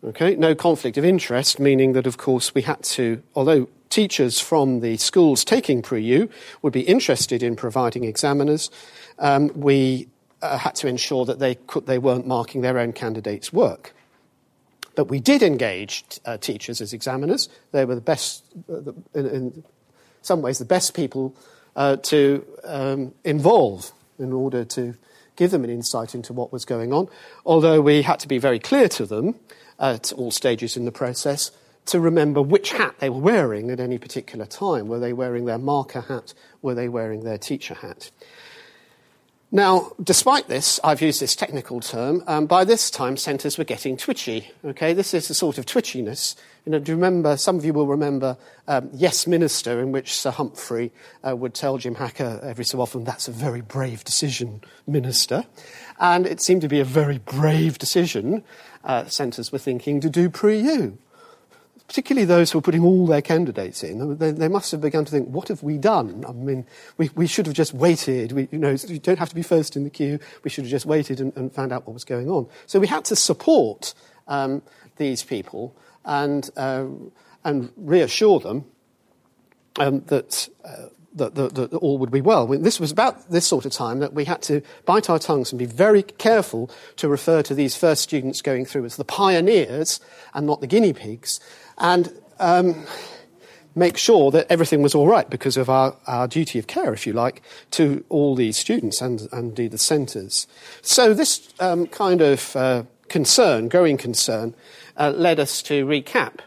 [0.03, 4.81] Okay, no conflict of interest, meaning that, of course, we had to, although teachers from
[4.81, 6.29] the schools taking pre-U
[6.61, 8.69] would be interested in providing examiners,
[9.19, 10.09] um, we
[10.41, 13.93] uh, had to ensure that they, could, they weren't marking their own candidates' work.
[14.95, 17.47] But we did engage uh, teachers as examiners.
[17.71, 19.63] They were the best, uh, the, in, in,
[20.23, 21.35] some ways, the best people
[21.75, 24.95] uh, to um, involve in order to
[25.35, 27.07] give them an insight into what was going on.
[27.45, 29.35] Although we had to be very clear to them
[29.79, 31.51] at all stages in the process
[31.85, 34.87] to remember which hat they were wearing at any particular time.
[34.87, 36.33] Were they wearing their marker hat?
[36.61, 38.09] Were they wearing their teacher hat?
[39.55, 43.97] Now, despite this, I've used this technical term, um, by this time centres were getting
[43.97, 44.49] twitchy.
[44.65, 46.35] Okay, this is a sort of twitchiness.
[46.65, 48.35] You know, do you remember, some of you will remember
[48.67, 50.91] um, Yes Minister, in which Sir Humphrey
[51.23, 55.45] uh, would tell Jim Hacker every so often, that's a very brave decision, Minister.
[55.99, 58.43] And it seemed to be a very brave decision,
[58.83, 60.97] uh, centres were thinking, to do pre-U
[61.87, 65.11] particularly those who are putting all their candidates in, they, they, must have begun to
[65.11, 66.23] think, what have we done?
[66.27, 66.65] I mean,
[66.97, 68.31] we, we should have just waited.
[68.31, 70.19] We, you know, you don't have to be first in the queue.
[70.43, 72.47] We should have just waited and, and found out what was going on.
[72.65, 73.93] So we had to support
[74.27, 74.61] um,
[74.97, 75.75] these people
[76.05, 76.85] and, uh,
[77.43, 78.65] and reassure them
[79.79, 82.47] um, that, uh, that, that, that, all would be well.
[82.47, 85.59] This was about this sort of time that we had to bite our tongues and
[85.59, 89.99] be very careful to refer to these first students going through as the pioneers
[90.33, 91.39] and not the guinea pigs.
[91.77, 92.85] And um,
[93.75, 97.07] make sure that everything was all right because of our, our duty of care, if
[97.07, 100.47] you like, to all these students and, and indeed the centres.
[100.81, 104.53] So this um, kind of uh, concern, growing concern,
[104.97, 106.39] uh, led us to recap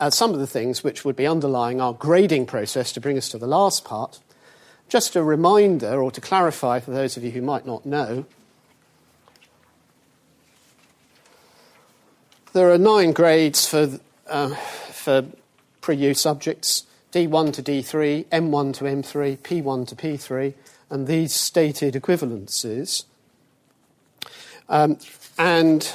[0.00, 3.28] uh, some of the things which would be underlying our grading process to bring us
[3.30, 4.20] to the last part.
[4.88, 8.24] Just a reminder, or to clarify for those of you who might not know,
[12.58, 14.52] there are nine grades for, uh,
[14.90, 15.24] for
[15.80, 20.54] pre-U subjects, D1 to D3, M1 to M3, P1 to P3,
[20.90, 23.04] and these stated equivalences.
[24.68, 24.98] Um,
[25.38, 25.94] and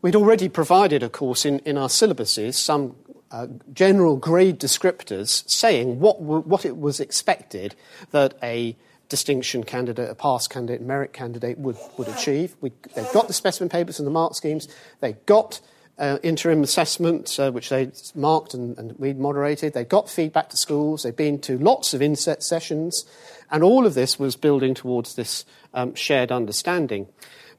[0.00, 2.96] we'd already provided, of course, in, in our syllabuses some
[3.30, 7.74] uh, general grade descriptors saying what, what it was expected
[8.12, 8.74] that a
[9.08, 12.56] distinction candidate, a pass candidate, merit candidate would, would achieve.
[12.60, 14.68] We, they've got the specimen papers and the mark schemes.
[15.00, 15.60] They've got
[15.98, 19.74] uh, interim assessment, uh, which they marked and, and we moderated.
[19.74, 21.02] They got feedback to schools.
[21.02, 23.04] They've been to lots of inset sessions.
[23.50, 27.08] And all of this was building towards this um, shared understanding.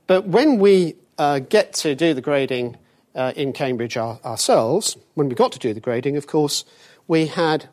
[0.07, 2.77] But when we uh, get to do the grading
[3.13, 6.65] uh, in Cambridge our, ourselves, when we got to do the grading, of course,
[7.07, 7.69] we had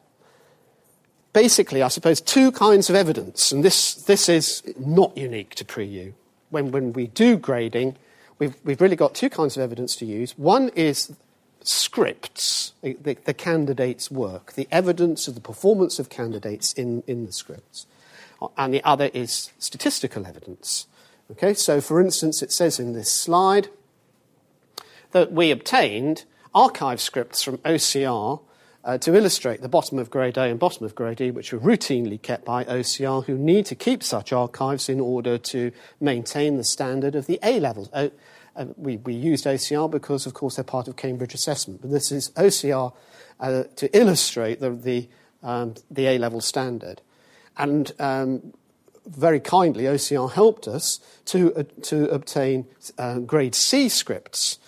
[1.32, 6.14] basically, I suppose, two kinds of evidence, and this, this is not unique to pre-U.
[6.50, 7.96] When, when we do grading,
[8.38, 10.36] we've, we've really got two kinds of evidence to use.
[10.36, 11.14] One is
[11.62, 17.26] scripts, the, the, the candidates' work, the evidence of the performance of candidates in, in
[17.26, 17.86] the scripts.
[18.56, 20.86] And the other is statistical evidence.
[21.30, 23.68] Okay, so for instance, it says in this slide
[25.12, 26.24] that we obtained
[26.54, 28.40] archive scripts from OCR
[28.84, 31.58] uh, to illustrate the bottom of grade A and bottom of grade E, which are
[31.58, 36.64] routinely kept by OCR, who need to keep such archives in order to maintain the
[36.64, 37.88] standard of the A level.
[37.92, 38.08] Uh,
[38.54, 42.12] uh, we, we, used OCR because, of course, they're part of Cambridge assessment, but this
[42.12, 42.92] is OCR
[43.40, 45.08] uh, to illustrate the, the,
[45.42, 47.00] um, the A level standard.
[47.56, 48.52] And um,
[49.06, 52.66] very kindly, OCR helped us to, to obtain
[53.26, 54.58] grade C scripts,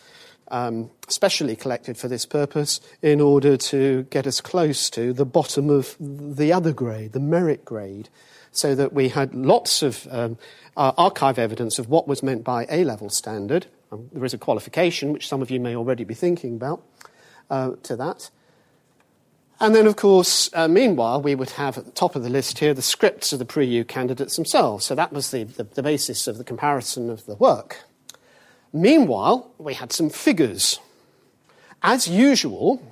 [0.48, 5.70] um, specially collected for this purpose, in order to get us close to the bottom
[5.70, 8.08] of the other grade, the merit grade,
[8.52, 10.38] so that we had lots of um,
[10.76, 13.66] archive evidence of what was meant by A level standard.
[13.90, 16.82] Um, there is a qualification, which some of you may already be thinking about,
[17.50, 18.30] uh, to that.
[19.60, 22.58] And then, of course, uh, meanwhile, we would have at the top of the list
[22.58, 24.84] here the scripts of the pre U candidates themselves.
[24.84, 27.84] So that was the, the, the, basis of the comparison of the work.
[28.74, 30.80] Meanwhile, we had some figures.
[31.80, 32.82] As usual,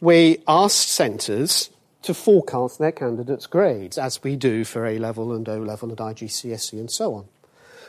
[0.00, 1.70] we asked centres
[2.02, 5.98] to forecast their candidates' grades, as we do for A level and O level and
[5.98, 7.26] IGCSE and so on.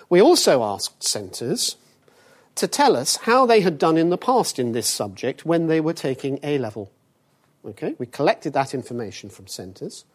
[0.07, 1.77] We also asked centres
[2.53, 5.81] to tell us how they had done in the past in this subject when they
[5.81, 6.91] were taking A level.
[7.65, 10.05] Okay, we collected that information from centres.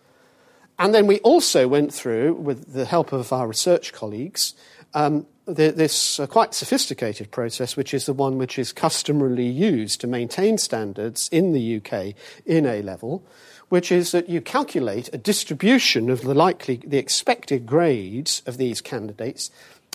[0.78, 4.54] And then we also went through, with the help of our research colleagues,
[4.94, 10.06] um, this uh, quite sophisticated process, which is the one which is customarily used to
[10.06, 12.14] maintain standards in the UK
[12.46, 13.24] in A level,
[13.68, 18.80] which is that you calculate a distribution of the likely, the expected grades of these
[18.80, 19.50] candidates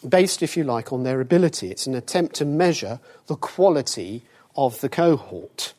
[0.08, 1.72] based, if you like, on their ability.
[1.72, 4.24] It's an attempt to measure the quality
[4.56, 5.74] of the cohort.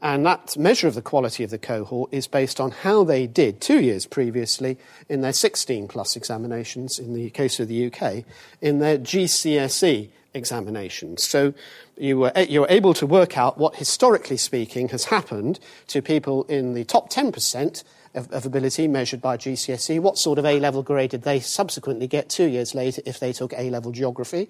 [0.00, 3.60] And that measure of the quality of the cohort is based on how they did
[3.60, 4.78] two years previously
[5.08, 8.24] in their 16 plus examinations, in the case of the UK,
[8.60, 11.26] in their GCSE examinations.
[11.26, 11.52] So
[11.96, 16.44] you were, you were able to work out what, historically speaking, has happened to people
[16.44, 17.82] in the top 10%
[18.14, 20.00] of, of ability measured by GCSE.
[20.00, 23.32] What sort of A level grade did they subsequently get two years later if they
[23.32, 24.48] took A level geography?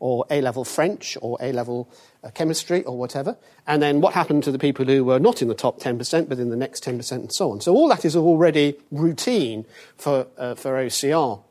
[0.00, 1.88] Or A level French or A level
[2.22, 3.36] uh, chemistry or whatever.
[3.66, 6.38] And then what happened to the people who were not in the top 10% but
[6.38, 7.60] in the next 10% and so on.
[7.60, 11.42] So all that is already routine for, uh, for OCR,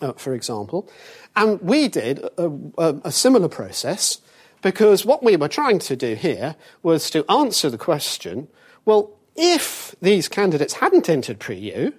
[0.00, 0.88] uh, for example.
[1.36, 4.20] And we did a, a, a similar process
[4.62, 8.48] because what we were trying to do here was to answer the question
[8.84, 11.94] well, if these candidates hadn't entered pre U,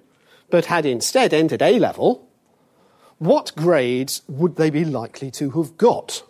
[0.50, 2.25] but had instead entered A level,
[3.18, 6.22] what grades would they be likely to have got?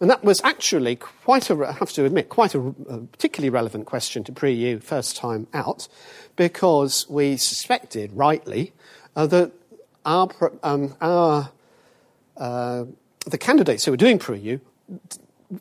[0.00, 3.86] And that was actually quite a, I have to admit, quite a, a particularly relevant
[3.86, 5.88] question to pre U first time out,
[6.36, 8.72] because we suspected, rightly,
[9.14, 9.52] uh, that
[10.06, 10.30] our,
[10.62, 11.50] um, our
[12.38, 12.84] uh,
[13.26, 14.60] the candidates who were doing pre U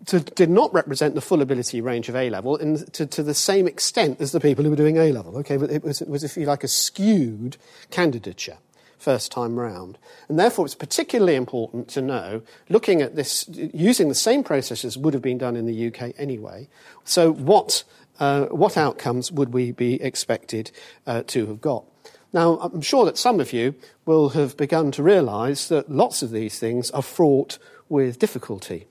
[0.06, 3.68] did not represent the full ability range of A level in, to, to, the same
[3.68, 5.38] extent as the people who were doing A level.
[5.39, 7.58] Okay, but it was, it was, if you like, a skewed
[7.89, 8.58] candidature
[9.00, 9.97] first time round.
[10.28, 15.14] And therefore, it's particularly important to know, looking at this, using the same processes would
[15.14, 16.68] have been done in the UK anyway.
[17.06, 17.84] So, what,
[18.20, 20.72] uh, what outcomes would we be expected
[21.08, 21.86] uh, to have got?
[22.32, 23.74] Now, I'm sure that some of you
[24.06, 28.86] will have begun to realise that lots of these things are fraught with difficulty.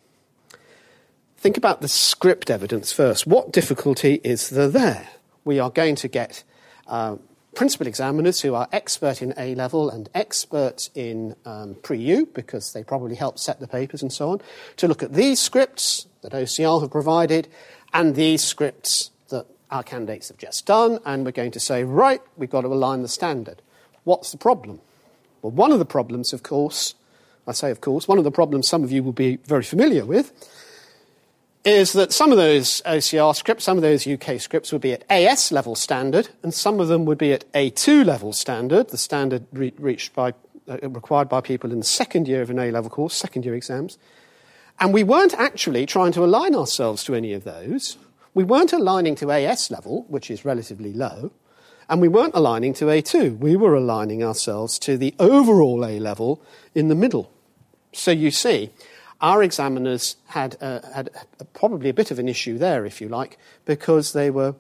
[1.36, 3.26] Think about the script evidence first.
[3.26, 5.09] What difficulty is there there?
[5.44, 6.42] We are going to get
[6.88, 7.16] uh,
[7.59, 12.72] principal examiners who are expert in A level and expert in um, pre U, because
[12.72, 14.40] they probably help set the papers and so on,
[14.76, 17.48] to look at these scripts that OCR have provided
[17.92, 22.22] and these scripts that our candidates have just done, and we're going to say, right,
[22.36, 23.61] we've got to align the standard.
[24.04, 24.80] What's the problem?
[25.42, 26.94] Well, one of the problems, of course,
[27.44, 30.04] I say of course, one of the problems some of you will be very familiar
[30.04, 30.32] with
[31.64, 35.04] is that some of those OCR scripts, some of those UK scripts would be at
[35.11, 39.46] AS level standard, and some of them would be at A2 level standard, the standard
[39.52, 40.34] re- reached by,
[40.68, 43.54] uh, required by people in the second year of an A level course, second year
[43.54, 43.98] exams.
[44.80, 47.98] And we weren't actually trying to align ourselves to any of those.
[48.34, 51.32] We weren't aligning to AS level, which is relatively low,
[51.88, 53.38] and we weren't aligning to A2.
[53.38, 56.40] We were aligning ourselves to the overall A level
[56.74, 57.32] in the middle.
[57.92, 58.70] So you see,
[59.20, 61.10] our examiners had, uh, had
[61.52, 64.54] probably a bit of an issue there, if you like, because they were,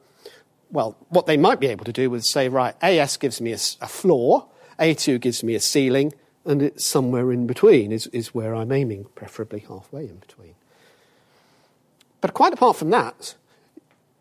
[0.70, 3.58] well, what they might be able to do was say, right, AS gives me a,
[3.80, 4.46] a floor,
[4.78, 6.12] A2 gives me a ceiling,
[6.44, 10.54] and it's somewhere in between is, is where I'm aiming, preferably halfway in between.
[12.20, 13.36] But quite apart from that,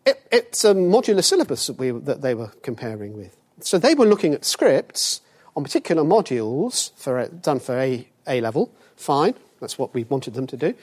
[0.06, 3.36] it, it's a modular syllabus that, we, that they were comparing with.
[3.60, 5.20] So they were looking at scripts
[5.56, 10.46] on particular modules for, done for A, A level, fine, that's what we wanted them
[10.46, 10.74] to do.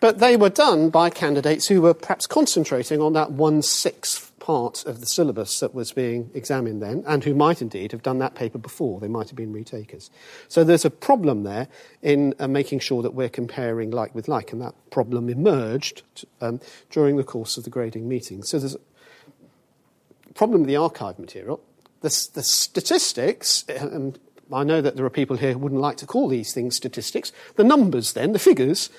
[0.00, 4.84] But they were done by candidates who were perhaps concentrating on that one sixth part
[4.84, 8.34] of the syllabus that was being examined then, and who might indeed have done that
[8.34, 9.00] paper before.
[9.00, 10.10] They might have been retakers.
[10.48, 11.68] So there's a problem there
[12.02, 16.02] in uh, making sure that we're comparing like with like, and that problem emerged
[16.42, 16.60] um,
[16.90, 18.42] during the course of the grading meeting.
[18.42, 21.62] So there's a problem with the archive material.
[22.02, 24.14] The, the statistics, um,
[24.54, 27.32] I know that there are people here who wouldn't like to call these things statistics.
[27.56, 28.90] The numbers, then, the figures,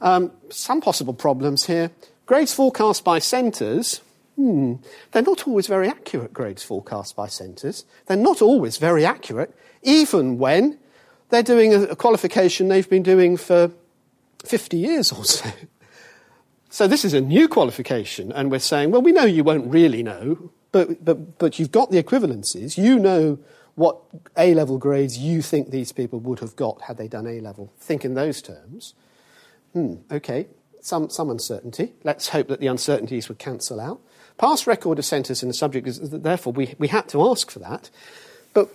[0.00, 1.90] um, some possible problems here.
[2.26, 4.00] Grades forecast by centres,
[4.34, 4.74] hmm,
[5.12, 7.84] they're not always very accurate, grades forecast by centres.
[8.06, 10.78] They're not always very accurate, even when
[11.30, 13.70] they're doing a, a qualification they've been doing for
[14.44, 15.50] 50 years or so.
[16.68, 20.02] So this is a new qualification, and we're saying, well, we know you won't really
[20.02, 22.76] know, but, but, but you've got the equivalences.
[22.76, 23.38] You know
[23.76, 23.98] what
[24.36, 27.72] A level grades you think these people would have got had they done A level.
[27.78, 28.94] Think in those terms.
[29.72, 30.46] Hmm, okay,
[30.80, 31.92] some, some uncertainty.
[32.02, 34.00] Let's hope that the uncertainties would cancel out.
[34.38, 37.58] Past record of centres in the subject is therefore we, we had to ask for
[37.58, 37.90] that.
[38.54, 38.68] But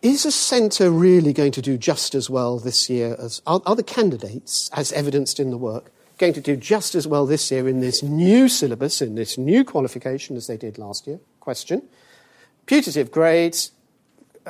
[0.00, 3.76] is a centre really going to do just as well this year as are, are
[3.76, 7.68] the candidates, as evidenced in the work, going to do just as well this year
[7.68, 11.20] in this new syllabus, in this new qualification as they did last year?
[11.40, 11.82] Question.
[12.68, 13.72] Putative grades,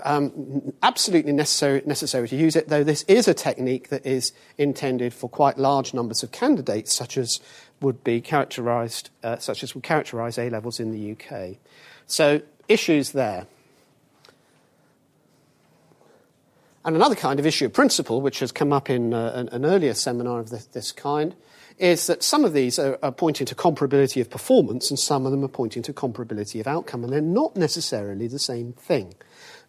[0.04, 5.14] um, absolutely necessary, necessary to use it, though this is a technique that is intended
[5.14, 7.38] for quite large numbers of candidates, such as
[7.80, 11.58] would be characterised, uh, such as would characterise A levels in the UK.
[12.08, 13.46] So issues there.
[16.84, 19.64] And another kind of issue of principle, which has come up in uh, an, an,
[19.64, 21.36] earlier seminar of this, this kind,
[21.78, 25.32] is that some of these are, are, pointing to comparability of performance and some of
[25.32, 29.14] them are pointing to comparability of outcome, and they're not necessarily the same thing.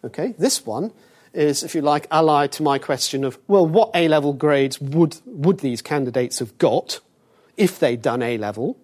[0.04, 0.92] Okay, this one
[1.32, 5.18] is, if you like, allied to my question of, well, what A level grades would,
[5.24, 7.00] would these candidates have got
[7.56, 8.76] if they'd done A level?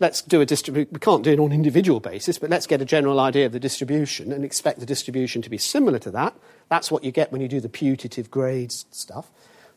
[0.00, 0.88] Let's do a distribution.
[0.92, 3.52] We can't do it on an individual basis, but let's get a general idea of
[3.52, 6.34] the distribution and expect the distribution to be similar to that.
[6.70, 9.30] That's what you get when you do the putative grades stuff.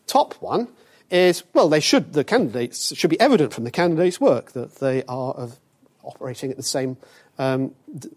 [0.07, 0.69] Top one
[1.09, 5.03] is, well, they should, the candidates, should be evident from the candidates' work that they
[5.03, 5.59] are of,
[6.03, 6.97] operating at the same,
[7.39, 7.73] um,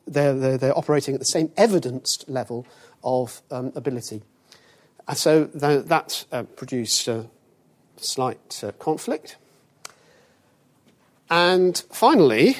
[0.06, 2.66] they're, they're, they're, operating at the same evidenced level
[3.04, 4.22] of um, ability.
[5.06, 7.26] And so th- that uh, produced a
[7.96, 9.36] slight uh, conflict.
[11.30, 12.56] And finally,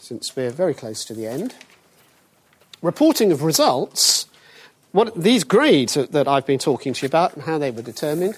[0.00, 1.54] since we're very close to the end,
[2.82, 4.26] reporting of results,
[4.92, 8.36] what these grades that I've been talking to you about and how they were determined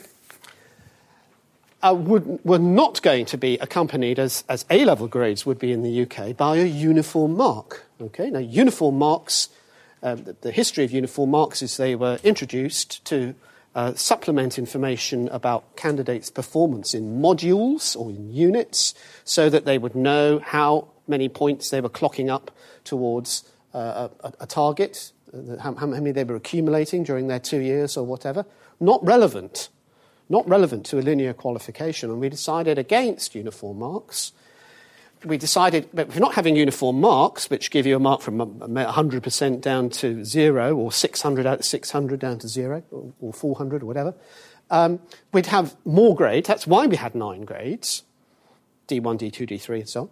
[1.83, 5.73] uh, would, were not going to be accompanied, as, as A level grades would be
[5.73, 7.87] in the UK, by a uniform mark.
[8.01, 8.31] Okay?
[8.31, 9.49] Now, uniform marks,
[10.03, 13.35] uh, the, the, history of uniform marks is they were introduced to
[13.75, 18.95] uh, supplement information about candidates' performance in modules or in units
[19.25, 22.51] so that they would know how many points they were clocking up
[22.85, 23.45] towards
[23.75, 27.97] uh, a, a, target the, how, how many they were accumulating during their two years
[27.97, 28.47] or whatever.
[28.81, 29.69] Not relevant.
[30.29, 32.11] Not relevant to a linear qualification.
[32.11, 34.33] And we decided against uniform marks
[35.25, 39.61] we decided that you're not having uniform marks, which give you a mark from 100%
[39.61, 43.87] down to zero, or 600 out of 600 down to zero, or, or 400 or
[43.87, 44.15] whatever,
[44.71, 45.01] um,
[45.33, 46.49] we'd have more grades.
[46.49, 48.03] That's why we had nine grades
[48.89, 50.11] D1, D2, D3, and so on.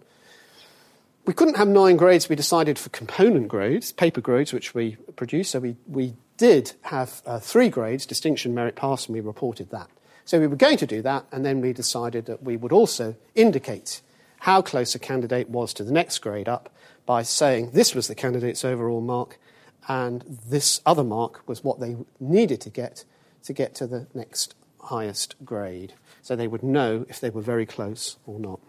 [1.25, 2.27] We couldn't have nine grades.
[2.27, 5.51] We decided for component grades, paper grades, which we produce.
[5.51, 9.89] So we, we did have uh, three grades distinction, merit, pass, and we reported that.
[10.25, 13.15] So we were going to do that, and then we decided that we would also
[13.35, 14.01] indicate
[14.39, 16.69] how close a candidate was to the next grade up
[17.05, 19.39] by saying this was the candidate's overall mark
[19.87, 23.05] and this other mark was what they needed to get
[23.43, 25.93] to get to the next highest grade.
[26.21, 28.59] So they would know if they were very close or not.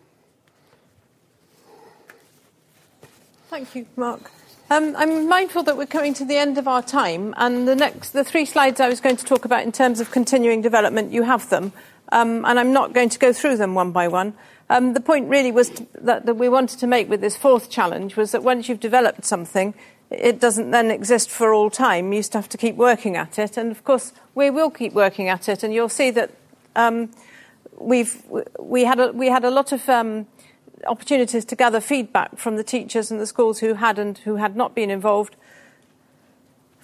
[3.48, 4.30] Thank you, Mark.
[4.68, 8.10] Um, I'm mindful that we're coming to the end of our time, and the next,
[8.10, 11.22] the three slides I was going to talk about in terms of continuing development, you
[11.22, 11.72] have them,
[12.10, 14.34] um, and I'm not going to go through them one by one.
[14.68, 17.70] Um, the point really was to, that, that we wanted to make with this fourth
[17.70, 19.72] challenge was that once you've developed something,
[20.10, 22.12] it doesn't then exist for all time.
[22.12, 25.28] You to have to keep working at it, and of course we will keep working
[25.28, 25.62] at it.
[25.62, 26.32] And you'll see that
[26.74, 27.10] um,
[27.78, 28.20] we've
[28.58, 30.26] we had a, we had a lot of um,
[30.86, 34.56] opportunities to gather feedback from the teachers and the schools who had and who had
[34.56, 35.36] not been involved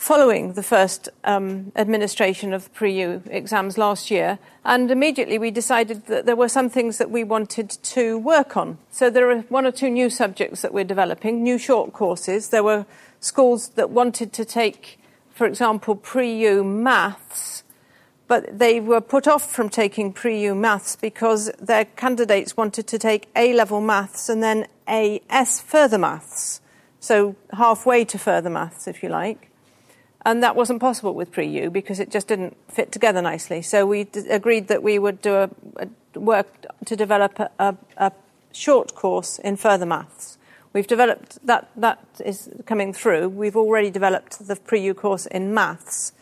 [0.03, 6.07] following the first um, administration of the pre-U exams last year, and immediately we decided
[6.07, 8.77] that there were some things that we wanted to work on.
[8.91, 12.49] So there are one or two new subjects that we're developing, new short courses.
[12.49, 12.85] There were
[13.20, 14.99] schools that wanted to take,
[15.31, 17.62] for example, pre-U maths,
[18.33, 23.29] but they were put off from taking pre-U maths because their candidates wanted to take
[23.37, 26.63] A-level maths and then AS further maths.
[26.99, 29.51] So halfway to further maths, if you like.
[30.25, 33.61] And that wasn't possible with pre-U because it just didn't fit together nicely.
[33.61, 36.49] So we d- agreed that we would do a, a work
[36.87, 38.13] to develop a, a, a,
[38.51, 40.39] short course in further maths.
[40.73, 41.69] We've developed that.
[41.77, 43.29] That is coming through.
[43.29, 46.15] We've already developed the pre-U course in maths.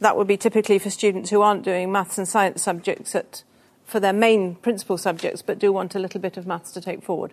[0.00, 3.42] That would be typically for students who aren't doing maths and science subjects at,
[3.84, 7.02] for their main principal subjects, but do want a little bit of maths to take
[7.02, 7.32] forward.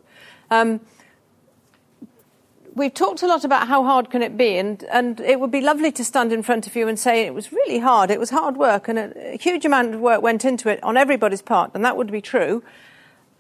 [0.50, 0.80] Um,
[2.74, 5.62] we've talked a lot about how hard can it be, and, and it would be
[5.62, 8.10] lovely to stand in front of you and say it was really hard.
[8.12, 10.98] It was hard work, and a, a huge amount of work went into it on
[10.98, 12.64] everybody's part, and that would be true.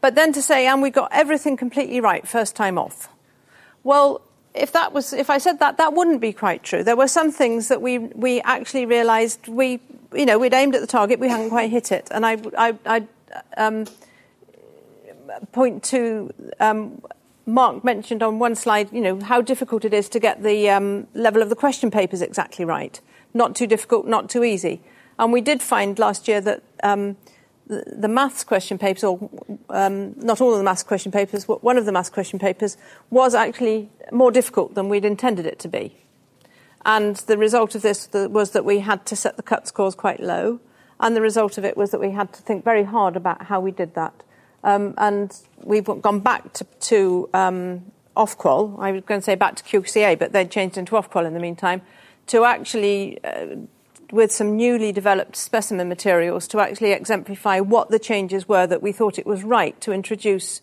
[0.01, 3.09] But then to say, and we got everything completely right first time off.
[3.83, 4.21] Well,
[4.55, 6.83] if that was, if I said that, that wouldn't be quite true.
[6.83, 9.79] There were some things that we we actually realised we,
[10.13, 12.77] you know, we'd aimed at the target, we hadn't quite hit it, and I I,
[12.85, 13.07] I
[13.57, 13.85] um,
[15.51, 17.01] point to um,
[17.45, 21.07] Mark mentioned on one slide, you know, how difficult it is to get the um,
[21.13, 22.99] level of the question papers exactly right.
[23.33, 24.81] Not too difficult, not too easy.
[25.19, 27.17] And we did find last year that um,
[27.67, 29.29] the, maths question papers, or
[29.69, 32.77] um, not all of the maths question papers, one of the maths question papers
[33.09, 35.95] was actually more difficult than we'd intended it to be.
[36.85, 40.19] And the result of this was that we had to set the cut scores quite
[40.19, 40.59] low.
[40.99, 43.59] And the result of it was that we had to think very hard about how
[43.59, 44.13] we did that.
[44.63, 48.79] Um, and we've gone back to, to um, Ofqual.
[48.79, 51.39] I was going to say back to QCA, but they'd changed into Ofqual in the
[51.39, 51.81] meantime,
[52.27, 53.57] to actually, uh,
[54.11, 58.91] with some newly developed specimen materials, to actually exemplify what the changes were that we
[58.91, 60.61] thought it was right to introduce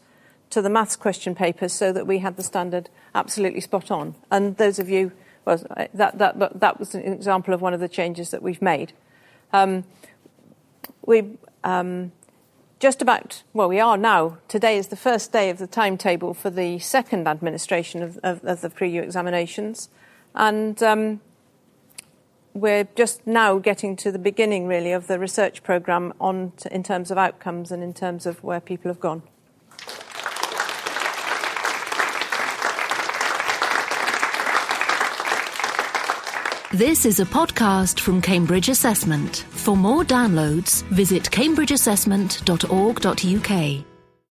[0.51, 4.15] to the maths question papers so that we had the standard absolutely spot on.
[4.31, 5.13] And those of you,
[5.45, 5.59] well,
[5.95, 8.93] that, that, that was an example of one of the changes that we've made.
[9.53, 9.85] Um,
[11.05, 12.13] we, um,
[12.81, 14.39] just about, well, we are now.
[14.49, 18.61] Today is the first day of the timetable for the second administration of, of, of
[18.61, 19.89] the pre-U examinations.
[20.35, 21.21] And um,
[22.55, 26.83] we're just now getting to the beginning, really, of the research programme on t- in
[26.83, 29.23] terms of outcomes and in terms of where people have gone.
[36.73, 39.45] This is a podcast from Cambridge Assessment.
[39.51, 43.92] For more downloads, visit cambridgeassessment.org.uk.